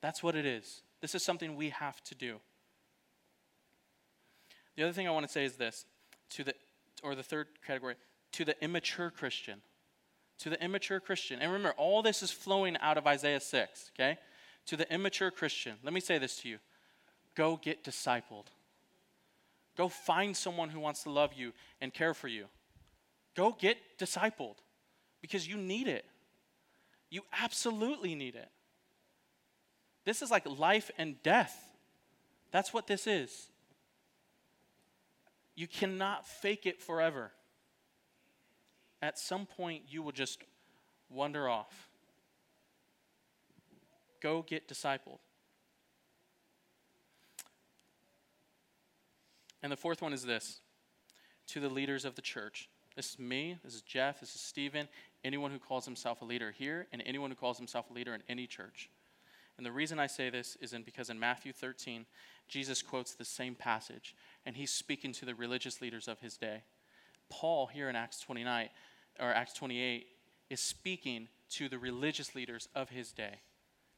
That's 0.00 0.22
what 0.22 0.36
it 0.36 0.46
is. 0.46 0.82
This 1.00 1.14
is 1.14 1.22
something 1.22 1.56
we 1.56 1.70
have 1.70 2.02
to 2.04 2.14
do. 2.14 2.36
The 4.76 4.84
other 4.84 4.92
thing 4.92 5.08
I 5.08 5.10
want 5.10 5.26
to 5.26 5.32
say 5.32 5.44
is 5.44 5.56
this 5.56 5.84
to 6.30 6.44
the 6.44 6.54
or 7.02 7.14
the 7.14 7.22
third 7.22 7.48
category, 7.66 7.94
to 8.32 8.44
the 8.44 8.62
immature 8.62 9.10
Christian. 9.10 9.60
To 10.40 10.50
the 10.50 10.62
immature 10.62 11.00
Christian. 11.00 11.40
And 11.40 11.52
remember, 11.52 11.74
all 11.78 12.02
this 12.02 12.22
is 12.22 12.30
flowing 12.30 12.76
out 12.78 12.98
of 12.98 13.06
Isaiah 13.06 13.40
6, 13.40 13.90
okay? 13.94 14.18
To 14.66 14.76
the 14.76 14.90
immature 14.92 15.30
Christian, 15.30 15.76
let 15.82 15.92
me 15.92 16.00
say 16.00 16.18
this 16.18 16.36
to 16.38 16.48
you 16.48 16.58
go 17.34 17.58
get 17.62 17.84
discipled. 17.84 18.46
Go 19.76 19.88
find 19.88 20.36
someone 20.36 20.70
who 20.70 20.80
wants 20.80 21.02
to 21.02 21.10
love 21.10 21.34
you 21.34 21.52
and 21.80 21.92
care 21.92 22.14
for 22.14 22.28
you. 22.28 22.46
Go 23.34 23.54
get 23.58 23.76
discipled 23.98 24.56
because 25.20 25.46
you 25.46 25.56
need 25.56 25.86
it. 25.86 26.04
You 27.10 27.22
absolutely 27.40 28.14
need 28.14 28.34
it. 28.34 28.48
This 30.04 30.22
is 30.22 30.30
like 30.30 30.46
life 30.46 30.90
and 30.96 31.22
death. 31.22 31.62
That's 32.52 32.72
what 32.72 32.86
this 32.86 33.06
is. 33.06 33.48
You 35.54 35.66
cannot 35.66 36.26
fake 36.26 36.64
it 36.64 36.80
forever. 36.80 37.32
At 39.02 39.18
some 39.18 39.46
point, 39.46 39.82
you 39.88 40.02
will 40.02 40.12
just 40.12 40.38
wander 41.10 41.48
off. 41.48 41.88
Go 44.20 44.42
get 44.42 44.68
discipled. 44.68 45.18
And 49.66 49.72
the 49.72 49.76
fourth 49.76 50.00
one 50.00 50.12
is 50.12 50.22
this 50.22 50.60
to 51.48 51.58
the 51.58 51.68
leaders 51.68 52.04
of 52.04 52.14
the 52.14 52.22
church. 52.22 52.68
This 52.94 53.10
is 53.10 53.18
me, 53.18 53.58
this 53.64 53.74
is 53.74 53.82
Jeff, 53.82 54.20
this 54.20 54.32
is 54.36 54.40
Stephen, 54.40 54.86
anyone 55.24 55.50
who 55.50 55.58
calls 55.58 55.84
himself 55.84 56.22
a 56.22 56.24
leader 56.24 56.52
here, 56.52 56.86
and 56.92 57.02
anyone 57.04 57.30
who 57.30 57.36
calls 57.36 57.58
himself 57.58 57.90
a 57.90 57.92
leader 57.92 58.14
in 58.14 58.22
any 58.28 58.46
church. 58.46 58.88
And 59.56 59.66
the 59.66 59.72
reason 59.72 59.98
I 59.98 60.06
say 60.06 60.30
this 60.30 60.56
is 60.60 60.72
in 60.72 60.84
because 60.84 61.10
in 61.10 61.18
Matthew 61.18 61.52
13, 61.52 62.06
Jesus 62.46 62.80
quotes 62.80 63.14
the 63.14 63.24
same 63.24 63.56
passage, 63.56 64.14
and 64.44 64.54
he's 64.54 64.70
speaking 64.70 65.12
to 65.14 65.24
the 65.24 65.34
religious 65.34 65.80
leaders 65.80 66.06
of 66.06 66.20
his 66.20 66.36
day. 66.36 66.62
Paul 67.28 67.66
here 67.66 67.88
in 67.88 67.96
Acts 67.96 68.20
29 68.20 68.68
or 69.18 69.32
Acts 69.32 69.54
28 69.54 70.06
is 70.48 70.60
speaking 70.60 71.26
to 71.50 71.68
the 71.68 71.78
religious 71.80 72.36
leaders 72.36 72.68
of 72.76 72.90
his 72.90 73.10
day. 73.10 73.40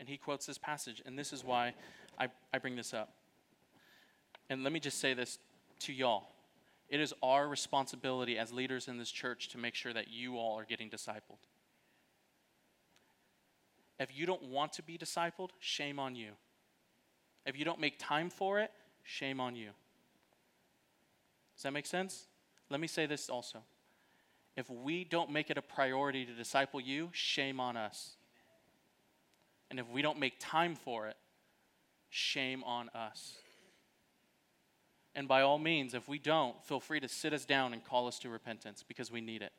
And 0.00 0.08
he 0.08 0.16
quotes 0.16 0.46
this 0.46 0.56
passage, 0.56 1.02
and 1.04 1.18
this 1.18 1.30
is 1.30 1.44
why 1.44 1.74
I, 2.18 2.28
I 2.54 2.58
bring 2.58 2.74
this 2.74 2.94
up. 2.94 3.12
And 4.50 4.64
let 4.64 4.72
me 4.72 4.80
just 4.80 4.98
say 4.98 5.12
this 5.12 5.38
to 5.80 5.92
y'all. 5.92 6.28
It 6.88 7.00
is 7.00 7.12
our 7.22 7.46
responsibility 7.48 8.38
as 8.38 8.52
leaders 8.52 8.88
in 8.88 8.98
this 8.98 9.10
church 9.10 9.48
to 9.50 9.58
make 9.58 9.74
sure 9.74 9.92
that 9.92 10.08
you 10.08 10.38
all 10.38 10.58
are 10.58 10.64
getting 10.64 10.88
discipled. 10.88 11.38
If 13.98 14.16
you 14.16 14.26
don't 14.26 14.44
want 14.44 14.72
to 14.74 14.82
be 14.82 14.96
discipled, 14.96 15.50
shame 15.58 15.98
on 15.98 16.14
you. 16.14 16.30
If 17.44 17.58
you 17.58 17.64
don't 17.64 17.80
make 17.80 17.98
time 17.98 18.30
for 18.30 18.60
it, 18.60 18.70
shame 19.02 19.40
on 19.40 19.56
you. 19.56 19.70
Does 21.56 21.64
that 21.64 21.72
make 21.72 21.86
sense? 21.86 22.26
Let 22.70 22.80
me 22.80 22.86
say 22.86 23.06
this 23.06 23.28
also. 23.28 23.58
If 24.56 24.70
we 24.70 25.04
don't 25.04 25.30
make 25.30 25.50
it 25.50 25.58
a 25.58 25.62
priority 25.62 26.24
to 26.24 26.32
disciple 26.32 26.80
you, 26.80 27.10
shame 27.12 27.60
on 27.60 27.76
us. 27.76 28.16
And 29.70 29.78
if 29.78 29.88
we 29.88 30.02
don't 30.02 30.18
make 30.18 30.34
time 30.38 30.74
for 30.74 31.08
it, 31.08 31.16
shame 32.08 32.64
on 32.64 32.88
us. 32.90 33.36
And 35.18 35.26
by 35.26 35.42
all 35.42 35.58
means, 35.58 35.94
if 35.94 36.08
we 36.08 36.20
don't, 36.20 36.54
feel 36.64 36.78
free 36.78 37.00
to 37.00 37.08
sit 37.08 37.32
us 37.32 37.44
down 37.44 37.72
and 37.72 37.84
call 37.84 38.06
us 38.06 38.20
to 38.20 38.28
repentance 38.28 38.84
because 38.86 39.10
we 39.10 39.20
need 39.20 39.42
it. 39.42 39.50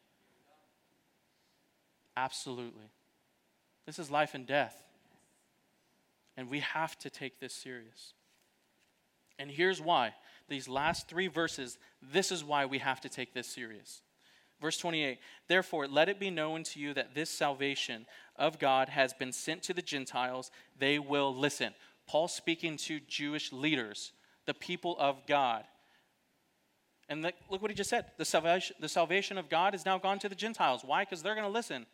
Absolutely. 2.16 2.86
This 3.86 4.00
is 4.00 4.10
life 4.10 4.36
and 4.36 4.48
death. 4.48 4.82
And 6.38 6.50
we 6.50 6.62
have 6.62 6.98
to 7.00 7.10
take 7.10 7.42
this 7.42 7.54
serious. 7.54 8.14
And 9.38 9.52
here's 9.52 9.82
why. 9.82 10.14
These 10.48 10.70
last 10.70 11.10
three 11.10 11.28
verses, 11.28 11.78
this 12.02 12.32
is 12.32 12.42
why 12.42 12.66
we 12.66 12.78
have 12.78 13.02
to 13.02 13.10
take 13.10 13.34
this 13.34 13.48
serious. 13.48 14.02
Verse 14.62 14.78
28 14.78 15.20
Therefore, 15.50 15.90
let 15.90 16.08
it 16.08 16.22
be 16.22 16.30
known 16.30 16.64
to 16.64 16.80
you 16.80 16.94
that 16.94 17.16
this 17.16 17.30
salvation 17.30 18.06
of 18.38 18.60
God 18.60 18.88
has 18.88 19.12
been 19.12 19.34
sent 19.34 19.64
to 19.64 19.74
the 19.74 19.82
Gentiles. 19.82 20.52
They 20.80 21.00
will 21.00 21.36
listen. 21.36 21.74
Paul 22.08 22.30
speaking 22.30 22.78
to 22.78 23.02
Jewish 23.02 23.52
leaders 23.52 24.14
the 24.46 24.54
people 24.54 24.96
of 25.00 25.26
God. 25.28 25.64
And 27.10 27.26
the, 27.26 27.34
look 27.50 27.62
what 27.62 27.72
he 27.72 27.76
just 27.76 27.90
said. 27.90 28.06
The 28.18 28.26
salvation, 28.26 28.76
the 28.80 28.90
salvation 28.90 29.38
of 29.38 29.50
God 29.50 29.74
is 29.74 29.86
now 29.86 29.98
gone 29.98 30.20
to 30.20 30.30
the 30.30 30.36
Gentiles. 30.36 30.84
Why? 30.86 31.04
Because 31.04 31.24
they're 31.24 31.36
going 31.36 31.48
to 31.48 31.52
listen. 31.52 31.88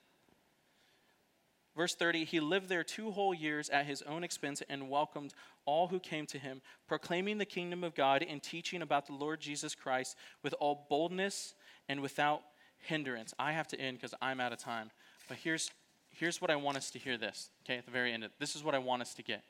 Verse 1.75 1.95
30 1.95 2.25
He 2.25 2.39
lived 2.39 2.67
there 2.67 2.84
two 2.84 3.12
whole 3.12 3.34
years 3.34 3.69
at 3.69 3.86
his 3.86 4.01
own 4.01 4.23
expense 4.23 4.62
and 4.69 4.89
welcomed 4.89 5.34
all 5.65 5.88
who 5.88 5.99
came 5.99 6.25
to 6.27 6.38
him, 6.38 6.62
proclaiming 6.88 7.38
the 7.38 7.45
kingdom 7.45 7.84
of 7.84 7.95
God 7.95 8.25
and 8.27 8.43
teaching 8.43 8.81
about 8.81 9.08
the 9.08 9.13
Lord 9.13 9.39
Jesus 9.39 9.73
Christ 9.73 10.17
with 10.43 10.53
all 10.60 10.86
boldness 10.89 11.55
and 11.88 12.01
without 12.01 12.41
hindrance. 12.79 13.34
I 13.39 13.53
have 13.53 13.67
to 13.69 13.79
end 13.79 13.97
because 13.97 14.13
I'm 14.21 14.39
out 14.39 14.51
of 14.51 14.60
time. 14.60 14.91
But 15.29 15.38
here's, 15.38 15.71
here's 16.10 16.41
what 16.41 16.51
I 16.51 16.55
want 16.58 16.77
us 16.77 16.91
to 16.91 16.99
hear 16.99 17.17
this, 17.17 17.49
okay, 17.63 17.77
at 17.77 17.86
the 17.86 17.91
very 17.91 18.13
end. 18.13 18.27
This 18.38 18.55
is 18.55 18.63
what 18.63 18.75
I 18.75 18.79
want 18.79 19.01
us 19.01 19.13
to 19.15 19.23
get 19.23 19.43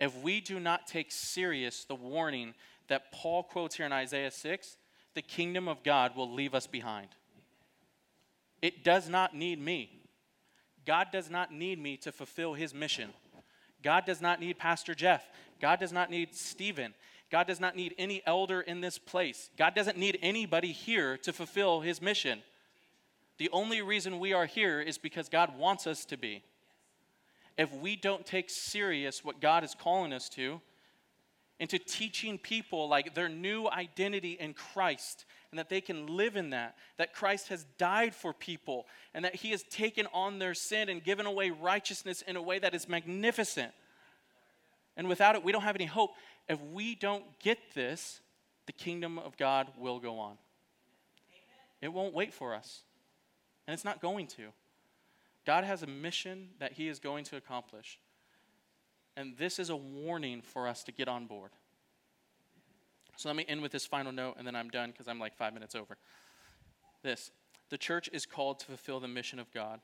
if 0.00 0.16
we 0.22 0.40
do 0.40 0.58
not 0.58 0.86
take 0.86 1.12
serious 1.12 1.84
the 1.84 1.94
warning 1.94 2.54
that 2.88 3.12
Paul 3.12 3.42
quotes 3.42 3.76
here 3.76 3.86
in 3.86 3.92
Isaiah 3.92 4.30
6, 4.30 4.76
the 5.14 5.22
kingdom 5.22 5.68
of 5.68 5.82
God 5.82 6.16
will 6.16 6.32
leave 6.32 6.54
us 6.54 6.66
behind. 6.66 7.08
It 8.62 8.82
does 8.82 9.08
not 9.08 9.34
need 9.34 9.60
me. 9.60 10.00
God 10.86 11.08
does 11.12 11.30
not 11.30 11.52
need 11.52 11.78
me 11.78 11.96
to 11.98 12.12
fulfill 12.12 12.54
his 12.54 12.74
mission. 12.74 13.10
God 13.82 14.04
does 14.06 14.20
not 14.20 14.40
need 14.40 14.58
Pastor 14.58 14.94
Jeff. 14.94 15.24
God 15.60 15.78
does 15.78 15.92
not 15.92 16.10
need 16.10 16.34
Stephen. 16.34 16.94
God 17.30 17.46
does 17.46 17.60
not 17.60 17.76
need 17.76 17.94
any 17.96 18.22
elder 18.26 18.60
in 18.60 18.80
this 18.80 18.98
place. 18.98 19.50
God 19.56 19.74
doesn't 19.74 19.96
need 19.96 20.18
anybody 20.20 20.72
here 20.72 21.16
to 21.18 21.32
fulfill 21.32 21.80
his 21.80 22.02
mission. 22.02 22.42
The 23.38 23.50
only 23.52 23.82
reason 23.82 24.18
we 24.18 24.32
are 24.32 24.46
here 24.46 24.80
is 24.80 24.98
because 24.98 25.28
God 25.28 25.56
wants 25.56 25.86
us 25.86 26.04
to 26.06 26.16
be 26.16 26.42
if 27.60 27.70
we 27.74 27.94
don't 27.94 28.24
take 28.24 28.48
serious 28.48 29.22
what 29.22 29.38
God 29.38 29.64
is 29.64 29.74
calling 29.78 30.14
us 30.14 30.30
to, 30.30 30.62
into 31.58 31.78
teaching 31.78 32.38
people 32.38 32.88
like 32.88 33.14
their 33.14 33.28
new 33.28 33.68
identity 33.68 34.38
in 34.40 34.54
Christ 34.54 35.26
and 35.50 35.58
that 35.58 35.68
they 35.68 35.82
can 35.82 36.06
live 36.06 36.36
in 36.36 36.50
that, 36.50 36.74
that 36.96 37.12
Christ 37.12 37.48
has 37.48 37.66
died 37.76 38.14
for 38.14 38.32
people 38.32 38.86
and 39.12 39.26
that 39.26 39.34
he 39.34 39.50
has 39.50 39.62
taken 39.64 40.06
on 40.14 40.38
their 40.38 40.54
sin 40.54 40.88
and 40.88 41.04
given 41.04 41.26
away 41.26 41.50
righteousness 41.50 42.22
in 42.26 42.36
a 42.36 42.40
way 42.40 42.58
that 42.58 42.74
is 42.74 42.88
magnificent. 42.88 43.72
And 44.96 45.06
without 45.06 45.34
it, 45.34 45.44
we 45.44 45.52
don't 45.52 45.60
have 45.60 45.76
any 45.76 45.84
hope. 45.84 46.12
If 46.48 46.58
we 46.72 46.94
don't 46.94 47.24
get 47.40 47.58
this, 47.74 48.22
the 48.64 48.72
kingdom 48.72 49.18
of 49.18 49.36
God 49.36 49.66
will 49.76 49.98
go 49.98 50.18
on. 50.18 50.38
It 51.82 51.92
won't 51.92 52.14
wait 52.14 52.32
for 52.32 52.54
us, 52.54 52.84
and 53.66 53.74
it's 53.74 53.84
not 53.84 54.00
going 54.00 54.28
to. 54.28 54.44
God 55.50 55.64
has 55.64 55.82
a 55.82 55.88
mission 55.88 56.50
that 56.60 56.74
He 56.74 56.86
is 56.86 57.00
going 57.00 57.24
to 57.24 57.36
accomplish. 57.36 57.98
And 59.16 59.36
this 59.36 59.58
is 59.58 59.68
a 59.68 59.74
warning 59.74 60.42
for 60.42 60.68
us 60.68 60.84
to 60.84 60.92
get 60.92 61.08
on 61.08 61.26
board. 61.26 61.50
So 63.16 63.28
let 63.28 63.34
me 63.34 63.44
end 63.48 63.60
with 63.60 63.72
this 63.72 63.84
final 63.84 64.12
note, 64.12 64.36
and 64.38 64.46
then 64.46 64.54
I'm 64.54 64.68
done 64.68 64.92
because 64.92 65.08
I'm 65.08 65.18
like 65.18 65.36
five 65.36 65.52
minutes 65.52 65.74
over. 65.74 65.96
This 67.02 67.32
the 67.68 67.76
church 67.76 68.08
is 68.12 68.26
called 68.26 68.60
to 68.60 68.66
fulfill 68.66 69.00
the 69.00 69.08
mission 69.08 69.40
of 69.40 69.52
God. 69.52 69.80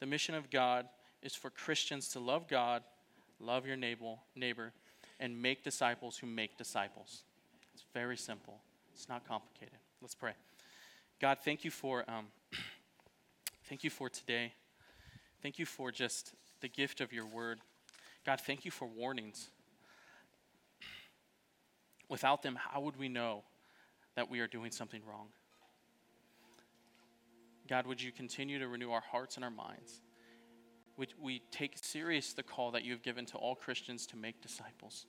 The 0.00 0.04
mission 0.04 0.34
of 0.34 0.50
God 0.50 0.84
is 1.22 1.34
for 1.34 1.48
Christians 1.48 2.08
to 2.08 2.20
love 2.20 2.46
God, 2.46 2.82
love 3.40 3.66
your 3.66 3.78
neighbor, 3.78 4.16
neighbor, 4.36 4.74
and 5.18 5.40
make 5.40 5.64
disciples 5.64 6.18
who 6.18 6.26
make 6.26 6.58
disciples. 6.58 7.22
It's 7.72 7.86
very 7.94 8.18
simple. 8.18 8.60
It's 8.92 9.08
not 9.08 9.26
complicated. 9.26 9.78
Let's 10.02 10.14
pray. 10.14 10.34
God, 11.18 11.38
thank 11.42 11.64
you 11.64 11.70
for 11.70 12.04
um, 12.10 12.26
thank 13.70 13.84
you 13.84 13.88
for 13.88 14.10
today. 14.10 14.52
Thank 15.42 15.58
you 15.58 15.66
for 15.66 15.90
just 15.90 16.34
the 16.60 16.68
gift 16.68 17.00
of 17.00 17.12
your 17.12 17.26
word. 17.26 17.58
God, 18.24 18.40
thank 18.40 18.64
you 18.64 18.70
for 18.70 18.86
warnings. 18.86 19.50
Without 22.08 22.42
them, 22.42 22.56
how 22.56 22.80
would 22.80 22.96
we 22.96 23.08
know 23.08 23.42
that 24.14 24.30
we 24.30 24.38
are 24.40 24.46
doing 24.46 24.70
something 24.70 25.02
wrong? 25.04 25.28
God, 27.68 27.86
would 27.86 28.00
you 28.00 28.12
continue 28.12 28.58
to 28.58 28.68
renew 28.68 28.92
our 28.92 29.00
hearts 29.00 29.36
and 29.36 29.44
our 29.44 29.50
minds? 29.50 30.00
Would 30.96 31.14
we 31.20 31.42
take 31.50 31.76
serious 31.78 32.32
the 32.34 32.42
call 32.42 32.70
that 32.72 32.84
you 32.84 32.92
have 32.92 33.02
given 33.02 33.26
to 33.26 33.36
all 33.38 33.54
Christians 33.54 34.06
to 34.08 34.16
make 34.16 34.40
disciples? 34.42 35.06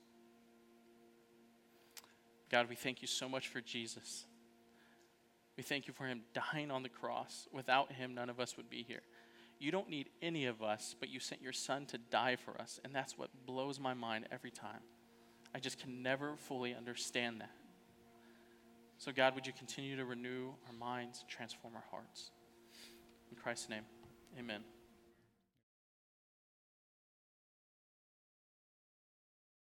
God, 2.50 2.68
we 2.68 2.74
thank 2.74 3.02
you 3.02 3.08
so 3.08 3.28
much 3.28 3.48
for 3.48 3.60
Jesus. 3.60 4.24
We 5.56 5.62
thank 5.62 5.86
you 5.86 5.92
for 5.92 6.06
him 6.06 6.22
dying 6.32 6.70
on 6.70 6.82
the 6.82 6.88
cross. 6.88 7.46
Without 7.52 7.92
him, 7.92 8.14
none 8.14 8.30
of 8.30 8.40
us 8.40 8.56
would 8.56 8.70
be 8.70 8.82
here. 8.82 9.02
You 9.58 9.70
don't 9.70 9.88
need 9.88 10.10
any 10.20 10.46
of 10.46 10.62
us, 10.62 10.94
but 10.98 11.08
you 11.08 11.20
sent 11.20 11.40
your 11.40 11.52
son 11.52 11.86
to 11.86 11.98
die 11.98 12.36
for 12.36 12.60
us. 12.60 12.80
And 12.84 12.94
that's 12.94 13.16
what 13.16 13.30
blows 13.46 13.80
my 13.80 13.94
mind 13.94 14.26
every 14.30 14.50
time. 14.50 14.80
I 15.54 15.60
just 15.60 15.78
can 15.78 16.02
never 16.02 16.36
fully 16.36 16.74
understand 16.74 17.40
that. 17.40 17.50
So, 18.98 19.12
God, 19.12 19.34
would 19.34 19.46
you 19.46 19.52
continue 19.52 19.96
to 19.96 20.04
renew 20.04 20.48
our 20.66 20.72
minds, 20.78 21.24
transform 21.28 21.74
our 21.74 21.84
hearts? 21.90 22.30
In 23.30 23.36
Christ's 23.36 23.68
name, 23.68 23.84
amen. 24.38 24.62